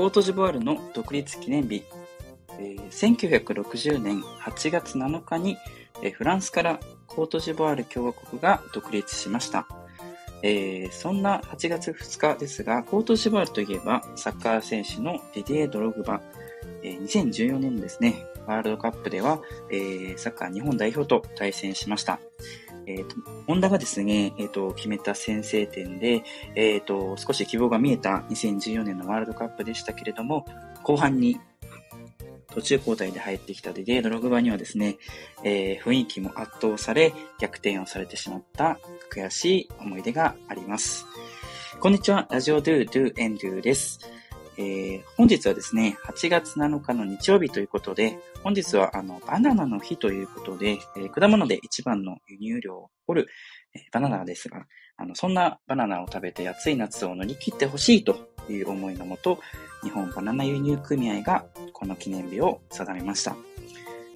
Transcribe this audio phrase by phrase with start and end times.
[0.00, 1.84] コートジボワールの独立記念日、
[2.58, 5.58] えー1960年8月7日に、
[6.02, 9.68] えーフランスからコートジボワール共和国が独立しました。
[10.42, 16.22] えーそんな8月2日ですが、コートジボワールといえば、サッカー選手のディディエ・ドログバ、
[16.82, 22.20] えー2014年ですね、ワールドカップでは、えーサッカー日本代表と対戦しました。
[22.86, 23.16] えーと、
[23.46, 26.22] ホンダがですね、えっ、と、決めた先制点で、
[26.54, 30.46] えっ、と、少し希望が見えた2014年のワールドカップでしたけれども、
[30.82, 31.40] 後半に
[32.54, 34.98] 途中交代で入ってきたデディエ・ドログバにはですね、
[35.44, 38.78] えー雰囲気も圧倒され、逆転をされてしまった
[39.12, 41.06] 悔しい思い出があります。
[41.80, 44.00] こんにちは、ラジオドゥドゥエンドゥです。
[44.56, 53.28] えー本日はですね、8月7日の日曜日ということで、本日はあのバナナの日ということで、えー果物で一番の輸入量を誇る、
[53.74, 54.64] えーバナナですが、
[54.96, 58.16] あのそんなバナナを食べて暑い夏を乗り切ってほしいと
[58.48, 59.40] いう思いのもと、
[59.82, 63.36] 日本バナナ輸入組合がこの記念日を定めました。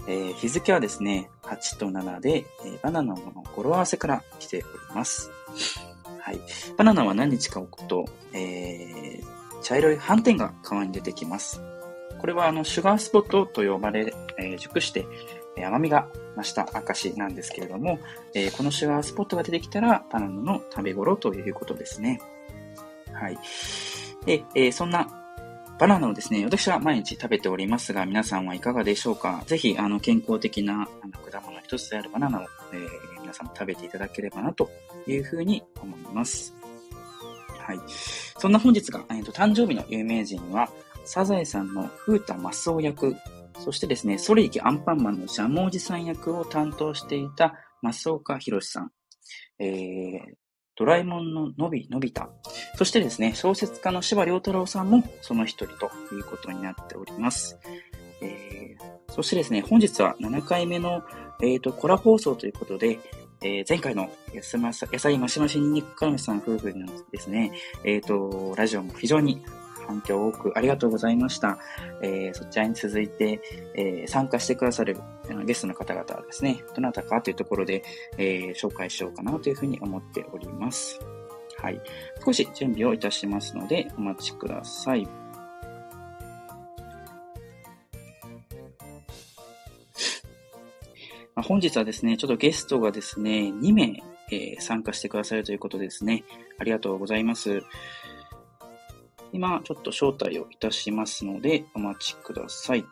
[0.06, 5.30] えー日付はですね、8と7で、えーバナナの語呂合わせから来ております。
[6.20, 6.40] はい。
[6.76, 11.60] バナナは何日か置くと、えー茶色い斑点が皮に出てきます。
[12.20, 15.04] これはあの、シュガースポットと呼ばれ、えー熟して、
[15.56, 17.98] 甘みが増した証なんですけれども、
[18.34, 22.20] えーこのシュガースポットが出てきたら、バナナの食べ頃ということですね。
[23.12, 23.38] はい。
[24.26, 25.08] で、えーそんな
[25.78, 29.42] バナナをですね、私は毎日食べておりますが、皆さんはいかがでしょうか？
[29.46, 32.42] ぜひ、あの、健康的なあの果物一つであるバナナを、
[32.72, 34.70] えー皆さんも食べていただければなと
[35.08, 36.54] いうふうに思います。
[37.64, 37.80] はい。
[38.38, 40.68] そんな本日が、えーと、誕生日の有名人は、
[41.04, 43.16] サザエさんの風太マスオ役、
[43.58, 48.90] そしてですね、ソリイキアンパンマンのジャムおじさん役を担当していた増岡博さん、
[49.58, 50.18] えー、
[50.76, 52.28] ドラえもんののびのび太、
[52.76, 57.58] そしてですね、小説家の司馬遼太郎さんもその一人ということになっております。
[58.20, 58.64] えー
[59.14, 61.04] そしてですね、本日は7回目の、
[61.40, 62.98] えー、とコラ放送ということで、
[63.44, 67.52] えー前回のやすまさ野菜マシマシニンニクカメさん夫婦のですね、
[67.84, 69.44] えっ、と、ラジオも非常に
[69.86, 71.58] 反響多くありがとうございました。
[72.02, 73.40] えーそちらに続いて、
[73.76, 74.96] えー参加してくださる
[75.44, 77.84] ゲストの方々はですね、どなたかというところで、
[78.16, 80.98] えー紹介しようかなというふうに思っております。
[81.58, 81.80] はい。
[82.24, 85.06] 少し準備をいたしますので、お待ちください。
[91.34, 96.24] まあ本日はですね、ちょっとゲストがですね、2名、えー参加してくださるということでですね、
[96.58, 97.62] ありがとうございます。
[99.32, 102.84] 今、ちょっと招待をいたしますので、お待ちください。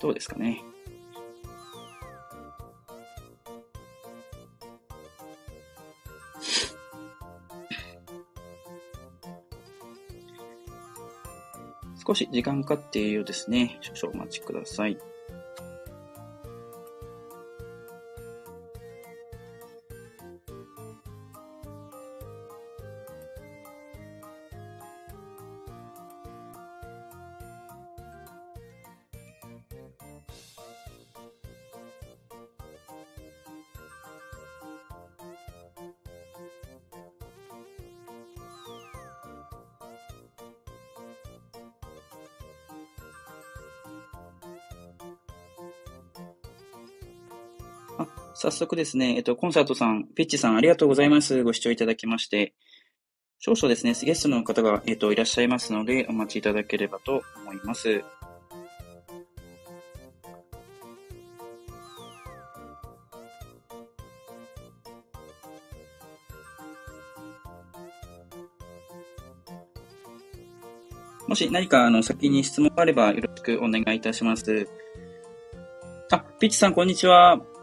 [0.00, 0.73] どうですかね。
[12.14, 13.76] 少し時間かかっているようですね。
[13.80, 14.96] 少々お待ちください。
[48.54, 51.42] 速ですね、えっと、コンサートさん、ピッチさん、ありがとうございます。
[51.44, 52.54] ご視聴いただきまして。
[53.38, 58.02] 少々ですね、ゲストの方が、えっと、いらっしゃいますので、お待ちいただければと思います。
[71.26, 74.68] もし何かあの先に質問があればよろしくお願いいたします。
[76.10, 77.53] あ、ピッチさん、こんにちは。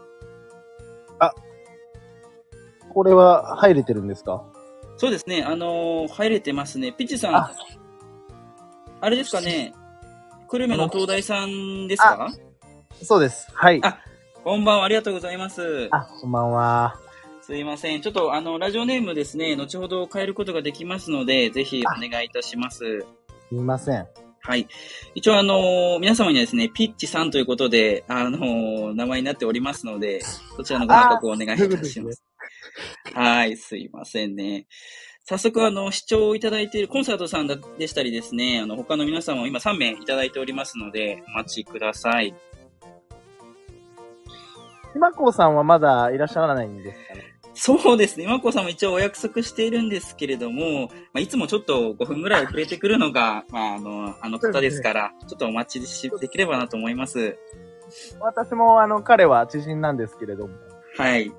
[2.92, 4.42] これは入れてるんですか？
[4.96, 6.92] そうですね、あのー入れてますね。
[6.92, 7.50] ピッチさん、あ
[9.00, 9.74] あれですかね、
[10.48, 12.30] 久留米の東大さんですか？
[13.02, 13.48] そうです。
[13.52, 13.80] はい。
[13.82, 13.98] あ
[14.44, 15.88] こんばんは、ありがとうございます。
[15.92, 16.96] あ、こんばんは。
[17.42, 18.02] すいません。
[18.02, 22.78] ちょっと、あの、ラジオネームですね、後ほど変えることができますので、ぜひお願いいたします。
[22.78, 23.06] す
[23.52, 24.06] みません。
[24.40, 24.66] はい。
[25.14, 30.22] 一応、あのー皆様にはですね、ピッチさんということで、あのー名前になっておりますので、
[30.56, 32.22] そちらのご報告をお願いいたします。
[33.14, 34.66] はい、すいませんね。
[35.24, 42.34] 早速、あの、視聴いただいているコンサートさんだでしたりですね、あの、他の皆さんも今3名いただいておりますので、お待ちください。
[44.94, 47.32] 今子さんはまだいらっしゃらないんですかね？
[47.54, 48.24] そうですね。
[48.24, 57.36] 今子さんも一応お約束しているんですけれども、まあ、いつもちょっと5分ぐらい遅れてくるのが、まあ、あの、あの方ですから、ちょっとお待ちしできればなと思います。
[58.20, 60.54] 私も、あの、彼は知人なんですけれども、
[60.96, 61.30] はい。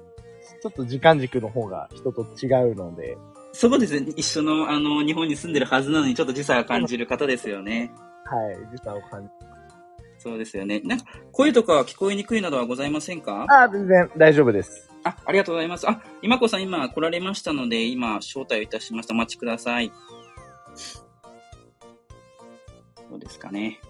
[0.63, 3.17] ちょっと時間軸の方が人と違うので、
[3.51, 4.13] そうですね。
[4.15, 7.91] 一緒の、あの、日本に住んでるはずなのに、ちょっと時差が感じる方ですよね。
[8.23, 9.29] はい、時差を感じ
[10.19, 10.79] そうですよね。
[10.85, 13.45] なんか、声とか聞こえにくいなどはございませんか？
[13.49, 14.89] ああ、全然大丈夫です。
[15.03, 15.85] あ、ありがとうございます。
[15.89, 19.13] あ、今子さん今来られましたので、今、招待をいたしました。
[19.13, 19.91] お待ちください。
[23.09, 23.81] どうですかね？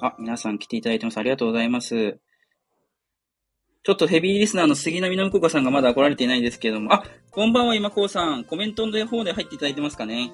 [0.00, 1.18] あ、皆さん来ていただいてます。
[1.18, 2.18] ありがとうございます。
[3.82, 8.44] ちょっとヘビーリスナーの杉並の向子さんがまだ来られていないですけれども、あ、こんばんは、今子さん。
[8.44, 10.32] コメントの方で入っていただいてますかね。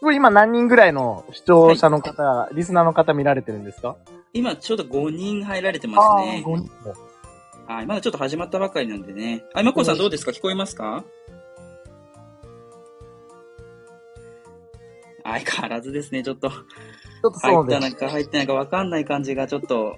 [0.00, 3.96] 今何人ぐらいの視聴者の方、リスナーの方見られてるんですか？
[4.32, 6.42] 今、ちょうど5人入られてますね。
[6.46, 6.94] 5人も。
[7.66, 9.44] はい、まだちょっと始まったばかりなんでね。
[9.54, 10.30] あ、今子さんどうですか？
[10.30, 11.04] 聞こえますか？
[15.32, 16.50] 相変わらずですね、ちょっと。
[16.50, 17.78] ちょっと入。
[17.78, 19.96] ったのか入ってないかわかんない感じがちょっと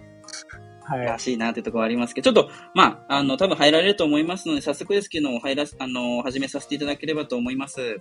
[0.91, 1.19] はいら。
[1.19, 8.01] しいなっていうところありますけど、ちょっと、まあ、あの、多分入られると思いますので、早速ですけども、入らす、あの、始めさせていただければと思います。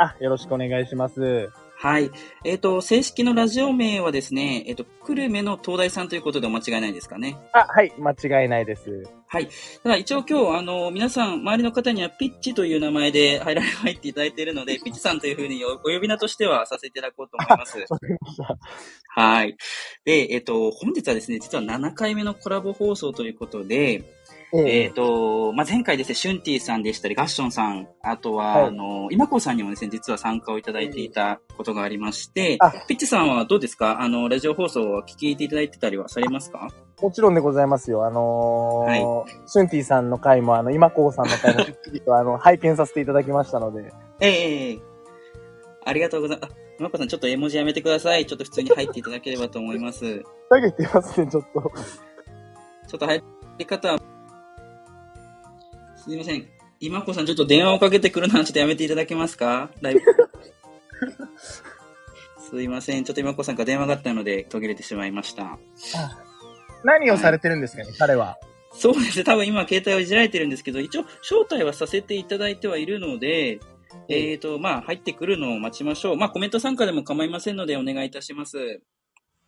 [0.00, 1.50] あ、よろしくお願いします。
[1.76, 2.10] はい。
[2.44, 7.36] えっ、と、正式のラジオ名はですね、えっ、と、久留米の東大さんということでお間違いないですかね。
[7.52, 8.12] あ、はい、間
[8.42, 9.06] 違いないです。
[9.28, 9.48] はい。
[9.82, 17.78] ただ一応今日、あの、皆さん、周りの方にはピッチという名前で入られ、入っていただいているので、 ピッチさんというふうにおお呼び名としてはさせていただこうと思います。
[17.78, 18.58] わかりました。
[19.08, 19.56] はい。
[20.06, 24.02] で、えっ、と、本日はですね、実は7回目のコラボ放送ということで、
[24.52, 34.00] えっ、と、まあ、前回ですね、シュンティさんでしたり、ガッションさん、あとは、はいあの、今子さんにもですね、実は参加をいただいていたことがありまして、あピッチさんはどうですか？
[34.00, 36.68] あの、ラジオ放送を聞いていただいてたりはされますか？
[37.00, 38.04] もちろんでございますよ。
[38.04, 41.54] あのーシュンティさんの回も、あの、今こうさんの回
[42.06, 43.92] も、あ の、拝見させていただきましたので。
[44.20, 44.78] ええ
[45.84, 46.52] ありがとうございます。
[46.52, 48.26] あ、今子さん、ちょっと絵文字やめてください。
[48.26, 50.22] ちょっと普通に入っていただければと思います。
[50.50, 51.60] 下げてますね、ちょっと。
[51.60, 53.22] ちょっと入
[53.58, 53.96] り方、
[56.10, 56.44] すいません。
[56.80, 59.70] 今子さん、ちょっと電話をかけてくるのはちょっとやめていただけますか？
[59.80, 60.00] ライブ。
[62.50, 63.04] すいません。
[63.04, 65.60] ちょっと今子さんから電話があったので途切れてしまいました。
[66.82, 68.38] 何をされてるんですかね、彼は。
[68.72, 69.24] そうですね。
[69.24, 73.60] 多分今携帯をいじられてるんですけど、一応招待はさせていただいてはいるので、
[74.08, 76.16] えっ、と、まあ、入ってくるのを待ちましょう。
[76.16, 78.80] まあ、コメント参加でも構いませんのでお願いいたします。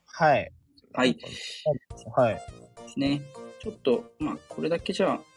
[0.06, 0.52] はい。
[0.92, 1.18] はい。
[2.14, 2.34] はい。
[2.34, 2.40] で
[2.88, 3.20] すね。
[3.60, 5.31] ちょっと、まあ、これだけじゃあ。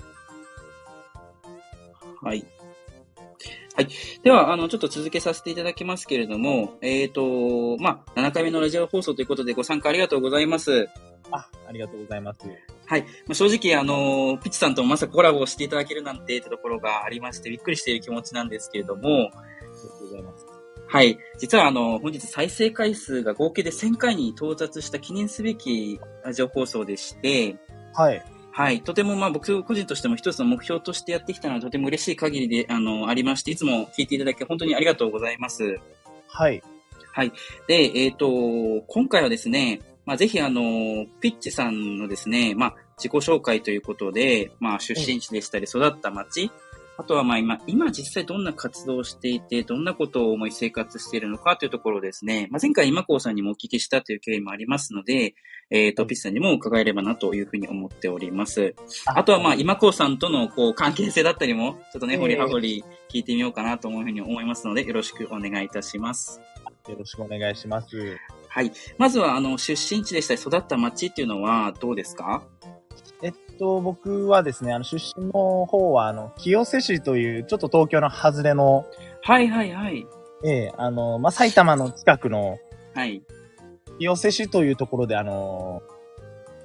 [2.25, 2.43] はい。
[3.75, 3.87] はい。
[4.23, 10.89] では、あの、ちょっと続けさせていただきますけれども、えっ、と、まあ、7回目のラジオ放送ということでご参加ありがとうございます。
[11.29, 12.39] あ、ありがとうございます。
[12.87, 13.01] はい。
[13.01, 20.45] まあ、正直、あの、ピッチさんともまさかコラボをしていただけるなんてってところがありまして、びっくりしている気持ちなんですけれども、ありがとうございます。
[20.87, 21.17] はい。
[21.37, 27.57] 実はあの、本日再生回数が合計で1000回に到達した記念すべきラジオ放送でして、
[27.93, 28.23] はい。
[28.55, 28.81] はい。
[28.81, 35.77] とてもまあ僕個人としても一つの目標としてやってきたのはとても嬉しい限りで、あの、ありまして、いつも聞いていただき本当にありがとうございます。
[37.11, 37.33] はい。
[37.67, 38.29] で、えっ、と、
[38.87, 46.49] 今回はですね、まあぜひあの、ピッチさんのですね、まあ自己紹介ということで、まあ出身地でしたり育った町、
[46.97, 55.35] あとはまあ今、今実際どんな活動をしていて、どんなことを思い生活しているのかというところをですね、まあ前回今子さんにもお聞きしたという経緯もありますので、
[55.71, 58.75] えっ、と、ピッチさんにも伺えればなというふうに思っております。
[59.07, 66.39] あとはまあ、今子さんとのこう関係性だったりも、ちょっとね、ええ掘り葉掘り聞いてみようかなと思うふうに思いますので、よろしくお願いいたします。
[66.87, 68.17] よろしくお願いします。
[68.47, 68.71] はい。
[68.97, 72.43] まずは、あの、出身地でしたり育った町っていうのはどうですか？
[73.55, 78.85] と、僕はですね、あの、出身の方は、あの、清瀬市という、ちょっと東京の外れの、
[79.23, 80.05] はいはいはい。
[80.43, 82.57] ええあの、まあ、埼玉の近くの、
[82.93, 83.21] はい。
[83.99, 85.81] 清瀬市というところで、あの、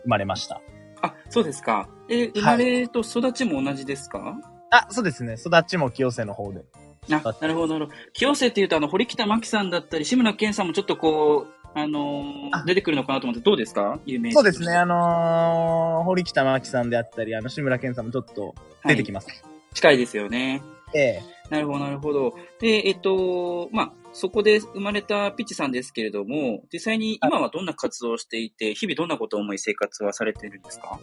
[0.02, 0.60] 生まれました。
[1.02, 1.88] あ、そうですか。
[2.08, 4.36] え、生まれと育ちも同じですか、
[4.70, 5.34] あ、そうですね。
[5.34, 6.64] 育ちも清瀬の方で。
[7.10, 7.96] あ、なるほど、なるほど。
[8.12, 13.98] 清瀬っていうと、あの、堀北真希さんだったり、志村けんさんもちょっとこう、あのーあ出てくるのかなと思って、どうですか？
[14.06, 14.76] 有名人そうですね。
[14.76, 18.54] あのー堀北真希さんであったり、あの、志村けんさんもちょっと
[18.86, 19.28] 出てきまます。
[19.28, 19.44] す。
[19.74, 20.62] 近いですよね。
[20.94, 22.34] ええなるほど、なるほど。
[22.60, 30.98] で、えっと、まあ、そこで生まれたピッチさんですけれども、実際に今はどんな活動をしていて、日々どんなことを思い生活はされているんですか？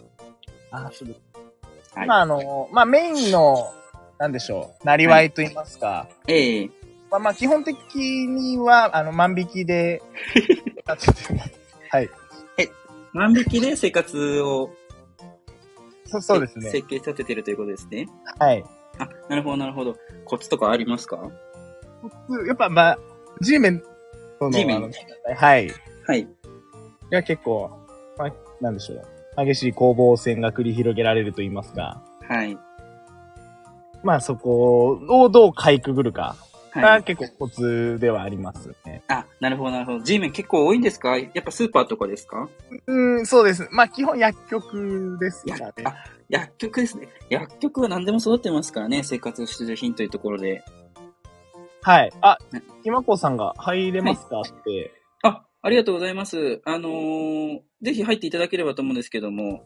[0.72, 1.22] あ、そうです。
[1.96, 3.74] はいまあ、あの、まあ、メインの、
[4.20, 6.08] なんでしょう、なりわいと言いますか。
[6.28, 6.70] ええ
[7.12, 7.76] まあ、まあ、基本的
[8.28, 10.02] には、あの、万引きで、
[11.90, 12.10] はい。
[13.14, 14.70] 万引きで生活を
[16.06, 16.70] そそうですね。
[16.70, 18.08] 設計立ててるということですね？
[18.40, 18.64] はい。
[19.00, 19.96] あ、なるほど、なるほど。
[20.26, 21.18] コツとかありますか？
[22.48, 23.00] やっぱ、まあ、
[23.42, 23.80] G メン
[24.40, 24.92] との、G メン？
[25.36, 25.70] はい。
[26.06, 26.28] はい。
[27.12, 27.72] が結構、
[28.18, 29.46] まあ、なんでしょう。
[29.46, 32.02] 激しい攻防戦が繰り広げられると言いますか。
[32.28, 32.58] はい。
[34.04, 36.47] まあ、そこをどうかいくぐるかはい。
[36.82, 39.04] が結構コツではありますね。
[39.08, 40.00] あ、なるほど、なるほど。
[40.04, 41.18] G メン結構多いんですか？
[41.18, 42.50] やっぱスーパーとかですか？
[42.88, 43.68] うん、そうです。
[43.72, 45.74] まあ、基本薬局ですかね。
[45.84, 45.96] あ、
[46.30, 47.08] 薬局ですね。
[47.30, 49.04] 薬局は何でも育ってますからね。
[49.04, 50.64] 生活必需品というところで。
[51.82, 52.12] はい。
[52.22, 54.42] あね、今子さんが入れますか？
[54.42, 54.92] って。
[55.24, 56.62] あ、ありがとうございます。
[56.66, 59.64] あのーぜひ入っていただければと思うんですけども、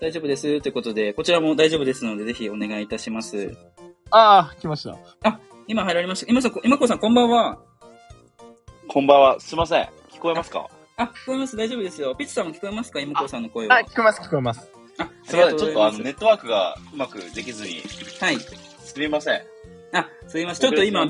[0.00, 0.62] 大丈夫です？
[0.62, 3.54] ということで、こちらも大丈夫ですので、ぜひお願いいたします。
[4.10, 4.96] ああ、来ました。
[5.66, 6.30] 今入られました。
[6.30, 7.58] 今さん、今子さんこんばんは。
[8.88, 9.40] こんばんは。
[9.40, 9.88] すいません。
[10.10, 10.68] 聞こえますか？
[10.96, 11.56] あ、聞こえます。
[11.56, 12.14] 大丈夫ですよ。
[12.14, 13.00] ピッチさんも聞こえますか？
[13.00, 13.78] 今子さんの声は。
[13.78, 14.70] あ、聞こえます、聞こえます。
[14.98, 15.58] あ、すいません。
[15.58, 17.82] ちょっとあのねネットワークがうまくできずに、
[18.20, 18.38] はい。
[18.38, 19.42] すみません。
[19.92, 20.70] あ、すいません。
[20.70, 21.06] ちょっと今、は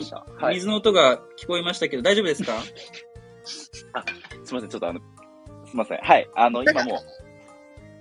[0.53, 0.55] い。
[0.55, 2.55] 水の音が聞こえましたけど、大丈夫ですか？
[3.45, 3.85] す
[4.51, 4.69] いません。
[4.71, 5.01] ちょっとあの、
[5.67, 5.99] すいません。
[5.99, 6.29] はい。
[6.35, 7.03] あの、今も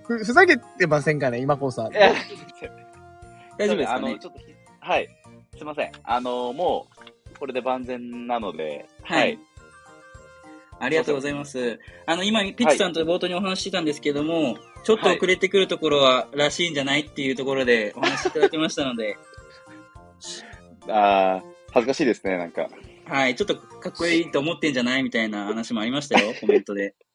[0.07, 1.91] ふ、ふざけてませんかね今子さん。
[1.91, 4.07] 大丈夫ですかね？
[4.07, 4.45] あの、ちょっとひ、
[4.85, 5.09] はい。
[5.57, 5.91] すいません。
[6.03, 6.87] あの、も
[7.33, 9.39] う、これで万全なので、はい。
[10.79, 11.79] ありがとうございます。
[12.05, 19.17] あの、今、ピッチさんと冒頭にお話ししてたんですけども、ちょっと遅れてくるところは、らしいんじゃないっていうところでお話しいただきましたので、
[20.87, 22.69] あー恥ずかしいですね、なんか。
[23.05, 26.93] はい、ちょっとかっこいいと思ってんじゃないみたいな話もありましたよ、コメントで。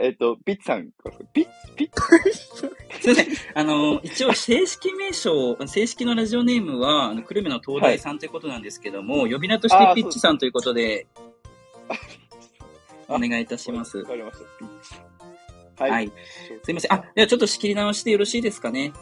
[0.00, 0.90] えっ、と、ピッチさん、
[1.32, 1.90] ピッ、ピッ、
[3.14, 3.54] すいません。
[3.54, 11.06] あの、一応正式名称、正式のラジオネームは、あの、久留米の東大さんということなんですけども、呼び名としてピッチさんということで、
[13.08, 14.04] あお願いいたしますわ。
[14.04, 14.38] かりまし
[15.76, 15.84] た。
[15.84, 15.90] はい。
[15.90, 16.12] はい。
[16.62, 16.92] すいません。
[16.92, 18.92] あ、ではちょっと仕切り直してよろしいですかね？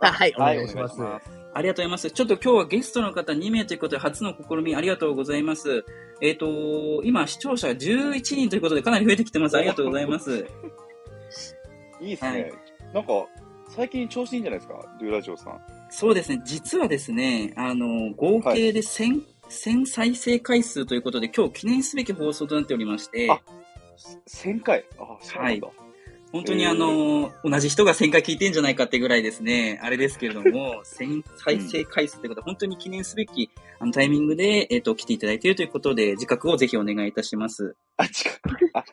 [0.00, 1.00] あ、はい、おはい、願いします。
[1.00, 2.10] ありがとうございます。
[2.10, 5.84] ちょっと今日はゲストの方2名ということで、初の試みありがとうございます。
[6.20, 9.56] えっ、と、今、視聴者11人ということで、かなり増えてきてます。
[9.56, 10.46] ありがとうございます。
[12.00, 12.30] いいですね。
[12.30, 12.52] はい
[12.92, 13.12] なんか、
[13.68, 15.60] 最近調子いいんじゃないですか、ドゥラジオさん。
[15.90, 23.40] そうですね、実はですね、あの、合計で1000、1000再生回数ということで、今日記念すべき放送となっておりまして、あ
[24.28, 24.84] 1000回。
[24.98, 25.68] あ、そうなんだ。
[26.32, 37.76] 本当にあの、同じ人が1000回聞いてんじゃないかってぐらいですね、あれですけれども、 1000再生回数ということで、本当に記念すべきあのタイミングで、えっ、と、来ていただいているということで、自覚をぜひお願いいたします。
[37.96, 38.10] あ、違う。
[38.74, 38.84] あ、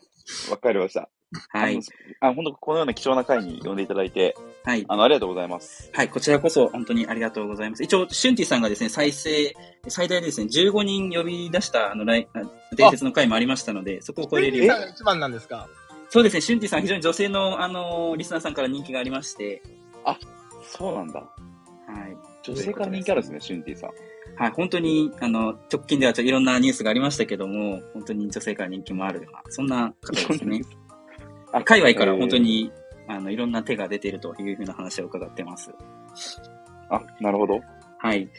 [0.49, 1.09] わかりました。
[1.49, 1.79] はい。
[2.19, 4.85] あ本当このような貴重な回に呼んでいただいて、はい。
[4.87, 5.89] あの、ありがとうございます。
[5.93, 7.83] はい、こちらこそ本当にありがとうございます。
[7.83, 9.55] 一応、シュンティさんがですね、再生、
[9.87, 12.27] 最大でですね、15人呼び出した、あの、伝
[12.91, 15.67] 説の回もありましたので、そこを超えれるように一番なんですか？
[16.09, 19.63] そうですね、シュンティさん、非常に女性の、あの、リスナーさんから人気がありまして、
[20.65, 21.19] そうなんだ。
[21.19, 22.15] はい。
[22.43, 23.89] 女性から人気あるんですね、シュンティさん。
[24.35, 30.61] はい、本当に、あの、直近ではちょっといろんなニュースがありましたけども、本当に女性から人気もあるような、そんな方ですね。
[31.53, 32.71] あ界隈から本当に、
[33.07, 35.71] あの、いろんな手が出ているというふうな話を伺ってます。
[36.89, 37.61] あ、なるほど。
[38.03, 38.29] はい。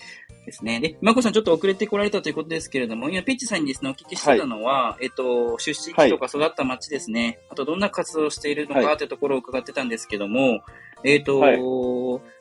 [0.44, 0.78] ですね。
[0.78, 7.38] で、まこさんちょっと遅れてこられたということですけれども、今、ピッチさんにですね、お聞きしてたのは、えっと、出身地とか育った町ですね。
[7.48, 10.60] あと、どんな活動をしているのはいかというところを伺ってたんですけども、
[11.02, 11.56] えっと、はい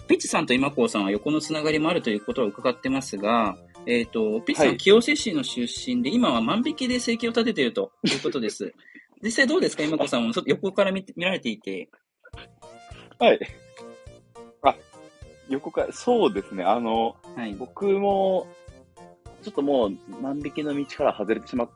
[0.06, 8.74] ピッチさんと今こうさんは横のつながりもあるということを伺ってますが、えっと、ピッチさん、はい清瀬市の出身で、今は万引きで生計を立てているということです。
[9.24, 9.84] 実際どうですか？
[9.84, 11.88] 今こさんも横から見て見られていて。
[13.18, 13.40] はい。
[15.48, 17.54] あ、横から、そうですね、あの、はい。
[17.56, 18.48] 僕も、
[19.42, 21.70] ちょっともう、万引きの道から外れてしまっ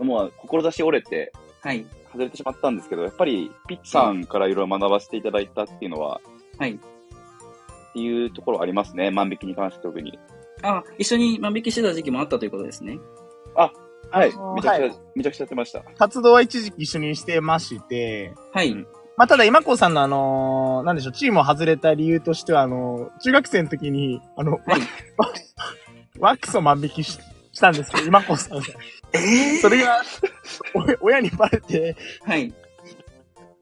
[0.00, 1.86] もう、志折れて、はい。
[2.12, 6.20] 外れてしまったんですけど、やっぱり、ピッチさんからいろいろ学ばせていただいたっていうのは、
[6.58, 6.72] はい。
[6.72, 10.18] っていうところありますね、万引きに関して特に。
[10.62, 12.98] あ、一緒に万引きしてた時期もあったということですね。
[14.10, 14.28] はい。
[14.28, 15.82] めちゃくちゃ、はいめちゃくちゃやってました。
[15.96, 18.72] 活動は一時期一緒にしてまして、はい。
[18.72, 18.86] うん
[19.20, 24.62] まあ、ただ今子さんのあのーなんでしょう、チームを外れた理由としては、あのー中学生の時に、あの、はい
[26.18, 27.18] ワワックスを万引きし
[27.52, 28.64] したんですけど、今子さんが。
[29.12, 30.00] えそれが、
[31.02, 32.50] お親にバレて、はい。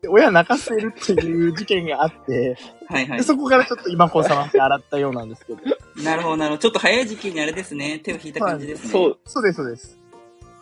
[0.08, 3.24] 親泣かせるっていう事件があって、はいはいで。
[3.24, 5.60] そこからちょっと今子さんは洗ったようなんですけど。
[6.04, 6.62] なるほど、なるほど。
[6.62, 7.98] ちょっと早い時期にあれですね。
[7.98, 8.90] 手を引いた感じですね。
[8.90, 9.98] そう、そうです、そうです。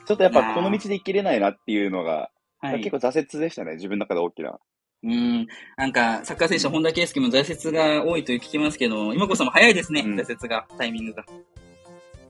[0.07, 2.79] ちょっとやっぱこの道で生きれないなっていうのが、はい。
[2.79, 4.59] 結構挫折でしたね、自分の中で大きな。
[5.03, 5.47] うん。
[5.77, 11.25] なんか、サッカー選手、本田圭佑も挫折が多いと聞きますけど、今こそも早いですね、うん挫折が、タイミングが。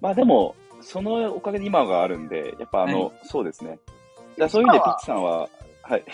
[0.00, 3.78] まあでも、そのおかげで今があるんで、やっぱあの、はそうですね。
[4.36, 5.48] だそういう意味でピッチさんは、
[5.82, 6.04] はい。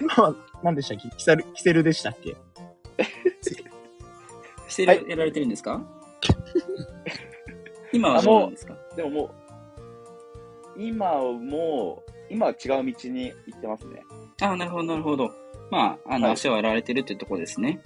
[0.00, 1.08] 今は、何でしたっけ？
[1.16, 2.36] キセル、キセルでしたっけ？
[4.68, 5.80] してはいやられてるんですか？
[7.92, 8.74] 今はどうなんですか？
[8.96, 9.30] でもも
[10.76, 14.02] う、今はもう、今は違う道に行ってますね。
[14.42, 15.32] ああ、なるほど、なるほど。
[15.70, 17.80] まあ、あの、はい足を洗われてるっていうところですね。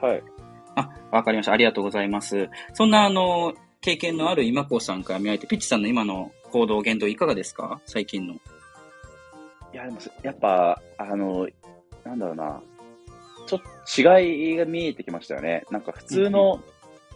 [0.00, 0.22] はい。
[0.76, 1.52] あ、わかりました。
[1.52, 2.48] ありがとうございます。
[2.72, 7.80] そんな、あの、経験のある今子さんから見られて、ピッチさんの今の行動、言動いかがですか？
[7.86, 8.34] 最近の。
[8.34, 8.38] い
[9.72, 11.46] や、でも、やっぱ、あの、
[12.04, 12.62] なんだろうな。
[13.46, 15.64] ちょっと違いが見えてきましたよね。
[15.70, 16.60] なんか普通の、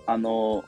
[0.07, 0.62] あの、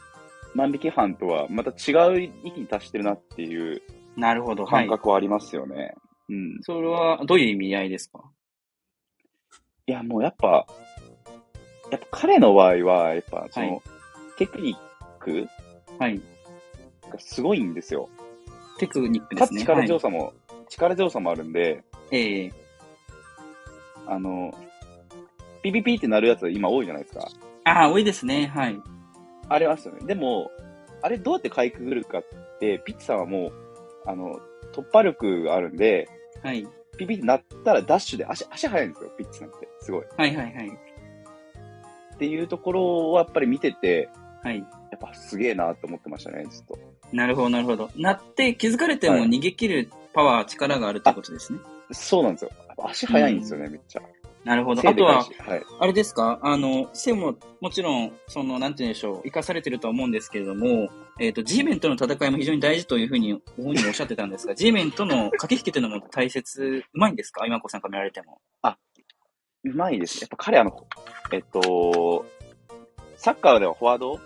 [0.54, 3.82] 万引き犯とはまた違う域に達してるなっていう
[4.16, 4.64] なるほど。
[4.64, 4.88] はい。
[4.88, 5.94] 感覚はありますよね。
[6.28, 6.58] うん。
[6.62, 8.20] それは、どういう意味合いですか？
[9.90, 10.66] いや、もうやっぱ、
[11.90, 13.80] やっぱ彼の場合は、やっぱその、はい
[14.38, 14.78] テクニッ
[15.18, 15.46] ク
[15.98, 16.18] はい。
[17.10, 18.08] がすごいんですよ。
[18.78, 19.60] テクニックですね。
[19.60, 20.32] 力強さも、
[20.68, 22.52] 力強さもあるんで、はい、ええ
[24.06, 24.54] あの、
[25.62, 27.28] ピピピってなるやつ今多いじゃないですか。
[27.64, 28.46] ああ、多いですね。
[28.46, 28.80] はい。
[29.48, 30.06] ありますよね。
[30.06, 30.50] でも、
[31.02, 32.24] あれどうやってかいくぐるかっ
[32.60, 33.52] て、ピッチさんはもう、
[34.06, 34.40] あの、
[34.72, 36.08] 突破力があるんで、
[36.42, 36.66] はい。
[36.96, 39.68] ピピってなったらダッシュで足、足速いんですよ、ピッチさんって。
[39.80, 40.04] すごい。
[40.16, 40.68] はいはいはい。
[42.14, 44.08] っていうところをやっぱり見てて、
[44.42, 44.58] はい。
[44.58, 44.64] や
[44.96, 46.78] っぱすげえなと思ってましたね、ずっと。
[47.12, 47.90] なるほど、なるほど。
[47.96, 51.60] なって気づかれてもはい逃げ切るパワー、力があるってことですね。
[51.92, 52.50] そうなんですよ。
[52.82, 54.02] 足速いんですよね、めっちゃ。
[54.44, 54.80] なるほど。
[54.80, 55.62] 背あとははい。
[55.80, 56.38] あれですか？
[56.42, 67.44] あの、背も、もちろん、その、なんて言うんでしょう、生かされてるとは思うんですけれども、えっ、と、G メンとの戦いも非常に大事というふうに、ご本人もおっしゃってたんですが、 G メンとの駆け引きというのも大切、うまいんですか？
[67.46, 68.40] 今子さんから見られても。
[69.64, 70.20] うまいですね。
[70.22, 70.86] やっぱ彼あの、
[71.32, 72.26] えっと、
[73.16, 74.20] サッカーではフォワードと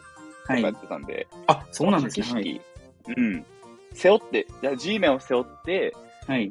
[0.46, 0.80] はいかやっ。
[0.80, 2.26] てたんで、あ、そうなんですね。
[2.32, 2.60] はい。
[3.16, 3.44] うん。
[3.92, 5.94] 背負って、いや G メンを背負って、
[6.26, 6.50] はい。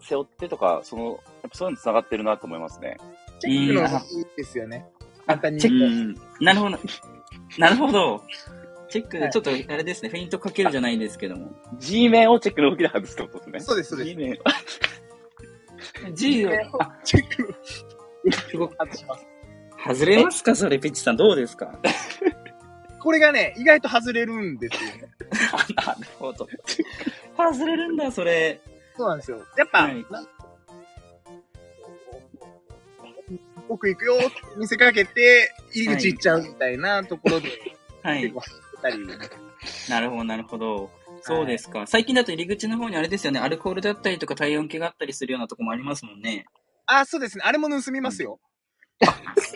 [0.00, 1.16] 背負ってとか、その、やっ
[1.50, 2.96] ぱそういうの繋がってるなと思いますね。
[3.40, 4.86] チェックのいいですよね。
[5.26, 6.78] 簡単にチェック、なるほど。
[7.58, 8.24] なるほど。
[8.88, 11.52] チェックで、はいちょっと、あれですね、フェイントかけるじゃないですけども。
[11.78, 13.60] G メンをチェックの動きで外すってことですね。
[13.60, 14.16] そうです、そうで G す。
[14.16, 14.38] メン。
[16.14, 19.26] G を、あ、チェック動く外します。
[19.86, 21.78] 外れますかそれ、ピッチさん、どうですか
[23.00, 25.08] これがね、意外と外れるんですよね。
[25.76, 26.48] なるほど。
[27.36, 28.60] 外れるんだ、それ。
[28.96, 29.38] そうなんですよ。
[29.56, 30.26] やっぱ、はいな
[33.68, 34.14] 奥行くよ
[34.56, 37.48] 見せかけて、入り口行っちゃうみたいなところで、
[38.02, 38.40] はい結構。
[38.40, 39.06] 走ってたり、
[39.90, 40.90] なるほど、なるほど。
[41.22, 41.86] そうですか。
[41.86, 46.46] 最近だと入り口の方にあれですよね、アルコールだったりとか体温計があったりするようなとこもありますもんね。
[46.86, 47.44] あ、そうですね。
[47.46, 48.40] あれも盗みますよ。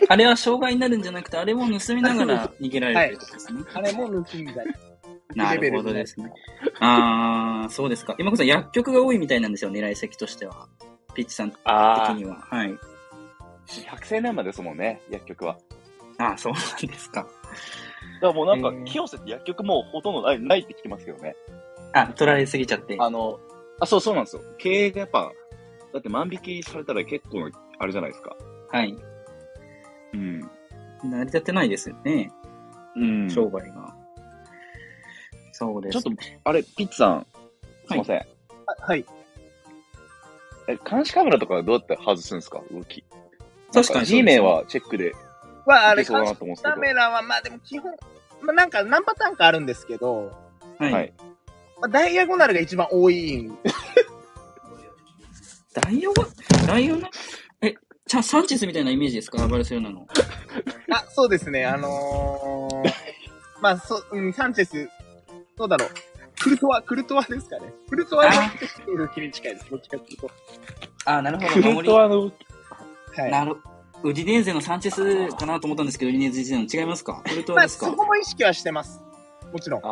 [0.07, 3.63] あれは障害になるんじゃなくて、あれも盗みながら 逃げられるとですね。
[3.73, 4.71] あれも盗んだり。
[5.35, 6.31] なるほどですね。
[6.79, 8.15] あー、そうですか。
[8.19, 10.67] 今こそ薬局が多いみたいなんですよ、狙い先としては。
[11.15, 12.35] ピッチさん的あには。
[12.49, 12.73] はい。
[12.73, 15.57] あ、100青年までですもんね、薬局は。
[16.17, 17.27] あー、そうなんですか。
[18.23, 21.35] だからもうなんか清瀬って薬局もうほとんどないないって聞きますけどね。
[21.91, 22.95] あ、取られすぎちゃって。
[22.97, 23.37] あの、
[23.81, 24.41] あ、そうそうなんですよ。
[24.57, 25.29] 経営がやっぱ、
[25.91, 28.35] だって万引きされたら結構、あれじゃないですか。
[28.71, 28.95] はい。
[30.13, 30.39] うん。
[30.39, 32.31] 成り立ってないですよね、
[32.95, 33.93] うん商売が。
[35.51, 36.01] そうです。
[36.01, 37.27] ちょっと、あれ、ピッツさん、
[37.89, 38.19] すいません。
[38.19, 38.25] あ
[38.79, 39.05] はい。
[40.69, 42.61] え、監視カメラとかどうやって外すんですか？
[42.71, 43.03] 動き。
[43.73, 45.11] 確かに G 名はチェックで
[45.65, 46.73] は、あれ、いけそうだ監視なと思うんですけど。
[46.75, 47.91] カメラは、まあでも基本、
[48.43, 50.31] まあなんか何パターンかあるんですけど、
[50.79, 50.91] はい。
[50.91, 51.13] はい。
[51.81, 53.57] まあ、ダイアゴナルが一番多いん
[55.73, 56.25] ダイオが、
[56.67, 57.09] ダイオな、
[57.61, 57.73] え、
[58.05, 59.47] チャサンチェスみたいなイメージですか？
[59.47, 60.07] バルセロナの。
[60.91, 62.93] あ、そうですね、あのー、
[63.59, 64.87] まあ、そ、うん、サンチェス、
[65.57, 65.89] どうだろう。
[66.39, 67.73] クルトワ、クルトワですかね。
[67.89, 68.31] クルトワの
[68.97, 69.69] 動きに近いです。
[69.71, 70.29] どっちかっていうと。
[71.05, 71.53] あ、なるほど。
[71.53, 72.39] クル守トワの動き。
[72.39, 72.45] り。
[73.21, 73.31] はい。
[73.31, 73.55] なる
[74.03, 74.91] ウディネーゼのサンチェ
[75.29, 77.21] スかなと思ったんですけど、ウディネーゼ自体の違いますか？
[77.25, 79.01] クルトまあ、ワですか、そこも意識はしてます。
[79.51, 79.81] もちろん。
[79.85, 79.89] あ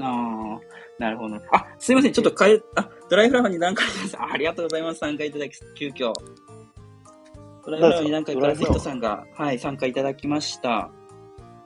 [0.00, 0.60] ああ、
[0.98, 1.36] なるほど。
[1.52, 2.12] あ、すいません。
[2.12, 4.16] ちょっと変え、あ、ドライフラワーに何回です。
[4.20, 4.98] あありがとうございます。
[5.00, 6.12] 参加いただき、急遽。
[7.64, 10.90] ドライフラワーに何回かヒットさんが、はい、参加いただきました。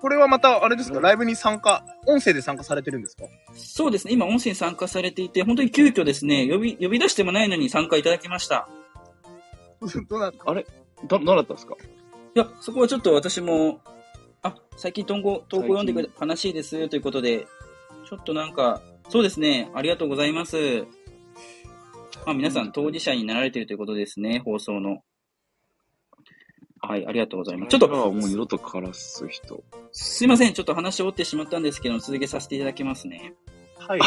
[0.01, 3.25] これはまた、あれですか、ライブに参加、音声で参加されてるんですか？
[3.55, 4.13] そうですね。
[4.13, 8.69] 今、音声に参加されていて、本当に急遽ですね、呼び、呼び出してもないのに参加いただきました。
[10.11, 10.67] どうなあれ？
[11.09, 11.77] ど、どうだったんですか？
[12.37, 13.81] いや、そこはちょっと私も、
[14.43, 17.47] あ、最近投稿、投稿読んでくれて悲しいですということで、
[18.09, 20.87] ちょっとなんか、そうですね、ありがとうございます。
[22.25, 25.03] まあ皆さん当事者になられているということですね、放送の。
[26.81, 27.71] はい、ありがとうございます。
[27.71, 29.65] ちょっと、もう二度と枯らす人。
[29.93, 33.33] すいません、ちょっと話を折ってしまったんですけど、続けさせていただきますね。
[33.79, 34.01] はい。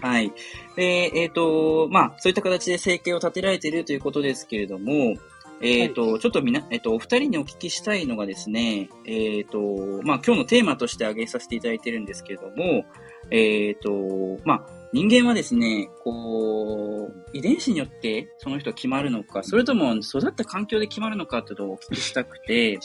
[0.00, 0.32] はい。
[0.74, 5.16] で、えっ、と、まあ、そういった形で生計を立てられているということですけれども、
[5.62, 9.58] えっ、と、ちょっとみな、えっ、と、お二人にお聞きしたいのがですね、えっ、と、
[10.02, 12.84] まあ、今日のテーマとして挙げさせていただいているんですけれども、
[13.30, 13.90] えっ、と、
[14.44, 22.78] まあ、人間はですね、こう、遺伝子によってその人が決まるのか、それとも育った環境で決まるのかというのをお聞きしたくて、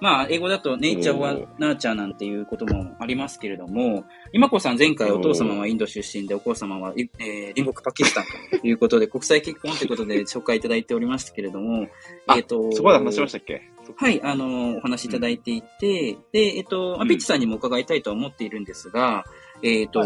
[0.00, 7.08] まあ、英語だとネイチャーはナーチャーなんていうこともありますけれども、今子さん前回お父様はインド出身でお子様は、えー
[7.54, 8.24] 隣国パキスタン
[8.60, 11.86] ということで、国際結婚ということで紹介いただいておりましたけれども、
[12.26, 13.62] あえっ、と、そこで話しましたっけ？
[13.86, 19.24] そはい、あの、お話しいただいていて、で、えっと、まあピッチさんにも伺いたいとは思っているんですが、
[19.62, 20.00] えっと、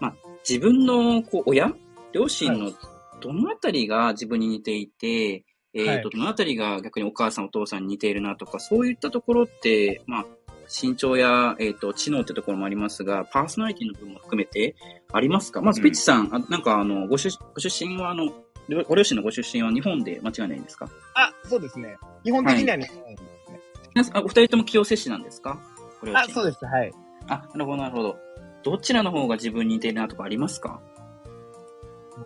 [0.00, 0.14] まあ、
[0.48, 1.74] 自分の、こう、親？
[2.12, 2.72] 両親の
[3.20, 5.44] どのあたりが自分に似ていて、
[5.76, 10.26] えっと、はいどのあたりが逆にお母さんお父さんに似ているなとか、そういったところって、まあ、
[10.68, 14.74] 身長や、えっと、知能ってところもありますが、パーソナリティの部分も含めて
[15.12, 15.60] ありますか？
[15.60, 18.32] まず、ピッチさん、あなんか、あの、ご出ご出身は、あの、
[18.68, 20.88] 両ご両親のご出身は日本で間違いないですか？
[21.14, 21.96] あ、そうですね。
[22.24, 23.60] 基本的には日本ですね。
[23.94, 25.60] 皆さんあお二人とも清瀬市なんですか？
[26.00, 26.64] ご両親あ、そうです。
[26.64, 26.92] はい。
[27.28, 28.16] あ、なるほど、なるほど。
[28.64, 30.80] どちらの方が自分に似てるなとかありますか？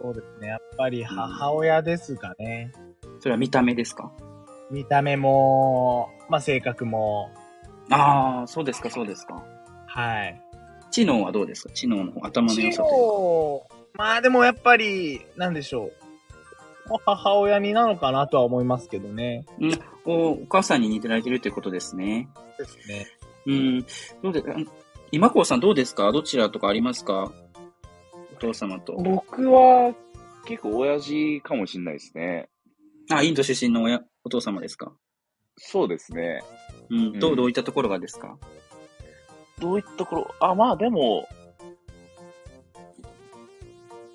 [0.01, 0.49] そうですね。
[0.49, 2.73] やっぱり母親ですかね。
[3.21, 4.11] それは見た目ですか？
[4.71, 7.31] 見た目も、まあ性格も、
[7.91, 9.43] ああ、そうですか、そうですか。
[9.87, 10.41] はい。
[10.91, 11.75] 知能はどうですか？
[11.75, 15.93] 知能の方、頭の良知さという能、まあでもやっぱり、なんでしょう。
[16.89, 19.45] まあ母親になのかなとは思いますけどね。
[19.47, 19.55] か。
[19.61, 22.29] うんお、お母さんに似てられてるということですね。
[22.59, 23.07] ですね。
[23.47, 23.87] うん、
[24.23, 24.57] どうで、あ
[25.13, 26.13] 今子さんどうですか？
[26.13, 27.33] どちらとかありますか？
[28.33, 28.95] お父様と。
[28.95, 29.95] 僕は
[30.47, 32.49] 結構親父かもしれないですね。
[33.11, 34.93] あ、インド出身の親、お父様ですか？
[35.57, 36.43] そうですね。
[36.91, 38.39] うん、どう、うんどういったところがですか？
[39.59, 40.35] どういったところ？
[40.41, 41.29] あ、まあでも、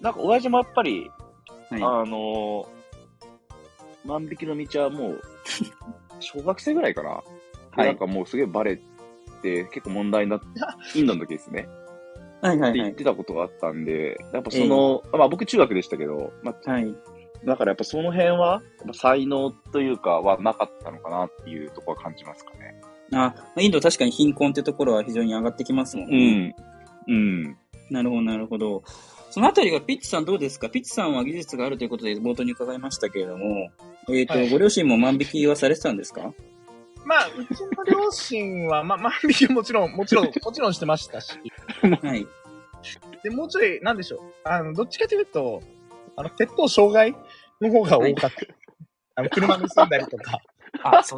[0.01, 1.09] なんか親父もやっぱり、
[1.69, 1.81] はい。
[1.83, 2.67] あの
[4.05, 5.21] 万引きの道はもう、
[6.19, 7.09] 小学生ぐらいかな？
[7.09, 7.23] は
[7.83, 8.79] いなんかもうすげえバレ
[9.41, 10.45] て、結構問題になって、
[10.97, 11.67] インドの時ですね。
[12.41, 12.95] はいはいはいって言っ。
[12.95, 16.95] てたことがあったんで、やっぱその、まあ僕中学でしたけど、まあ、はい。
[17.45, 22.75] だからやっぱその辺は、やっぱ才能というかはなかったのかなっていうところは感じますかね。
[23.13, 26.55] あ、インド確かに貧困ってところは非常に上がってきますもんね。
[27.07, 27.13] うん。
[27.13, 27.17] う
[27.49, 27.57] ん。
[27.91, 28.83] なるほど、なるほど。
[29.29, 30.69] そのあたりがピッチさんどうですか？
[30.69, 33.69] ピッチさんは技術があるということで冒頭に伺いましたけれども、
[34.09, 36.33] えっ、と、はいご両親も万引きはされてたんですか？
[37.05, 41.37] まあ、うちの両親は、まあ、万引きもちろん、もちろん、 もちろんしてましたし。
[42.01, 42.25] はい。
[43.23, 44.19] で、もうちょい、なんでしょう。
[44.43, 45.61] あの、どっちかというと、
[46.15, 47.15] あの、鉄塔障害
[47.61, 48.37] の方が多かった。
[49.15, 50.39] あの、車盗んだりとか。
[50.83, 51.17] あ、そ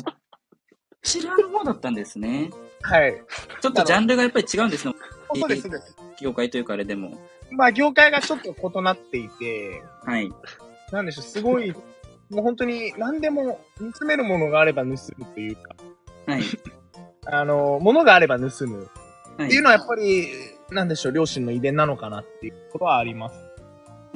[1.04, 2.50] ちらの方だったんですね。
[2.82, 3.21] はい。
[3.62, 4.93] ちょっとジャンルがやっぱり違うんですね。
[5.34, 5.95] そうです、そうです。
[6.21, 7.17] 業界というかあれでも。
[7.52, 10.30] まあ、業界がちょっと異なっていて、はい。
[10.91, 11.71] なんでしょう、すごい、
[12.30, 13.60] もう本当に何でも
[14.00, 14.97] 盗めるものがあれば盗む
[15.34, 15.76] というか、
[16.28, 16.43] はい。
[17.26, 18.89] あの、物があれば盗む
[19.38, 20.28] はいっていうのはやっぱり、
[20.71, 23.46] なんでしょう、両親の遺伝なのかなっていうことはあります。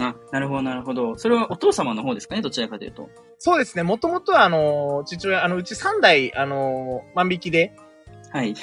[0.02, 1.16] あ、なるほど、なるほど。
[1.18, 3.10] それはお父様の方ですかねどちらかというと。
[3.38, 7.74] そうですね、もともとはあの、父親、あの、うち3代、あの、万引きで、
[8.32, 8.56] はい。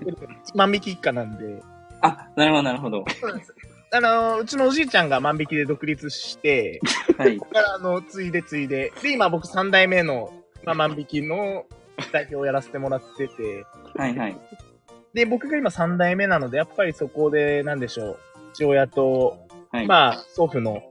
[0.54, 1.62] 万引き一家なんで、
[2.00, 3.04] あ、なるほど、なるほど。
[3.92, 6.80] あの、うちのおじいちゃんが万引きで独立して、
[7.18, 7.38] はい。
[7.38, 10.32] そこからあの、ついでついで、で、今僕3代目の、
[10.64, 11.64] まあ、万引きの
[12.12, 13.64] 代表をやらせてもらってて、
[13.96, 14.36] はい、はい。
[15.14, 18.18] で、僕が今3代目なので、やっぱりそこで、なんでしょう、
[18.52, 19.45] 父親と、
[19.76, 19.86] はい。
[19.86, 20.82] まあ、祖父の、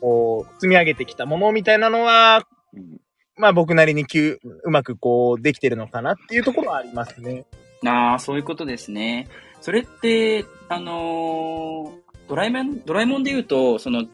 [0.00, 3.00] こう、積み上げてきたものみたいなのは、うん
[3.38, 7.44] まあ僕なりにきゅうまくこう、できてるのかなっていうところはありますね。
[7.86, 9.28] ああ、そういうことですね。
[9.60, 11.92] それって、あのー
[12.30, 14.06] ドラえもん、ドラえもんで言うと、その、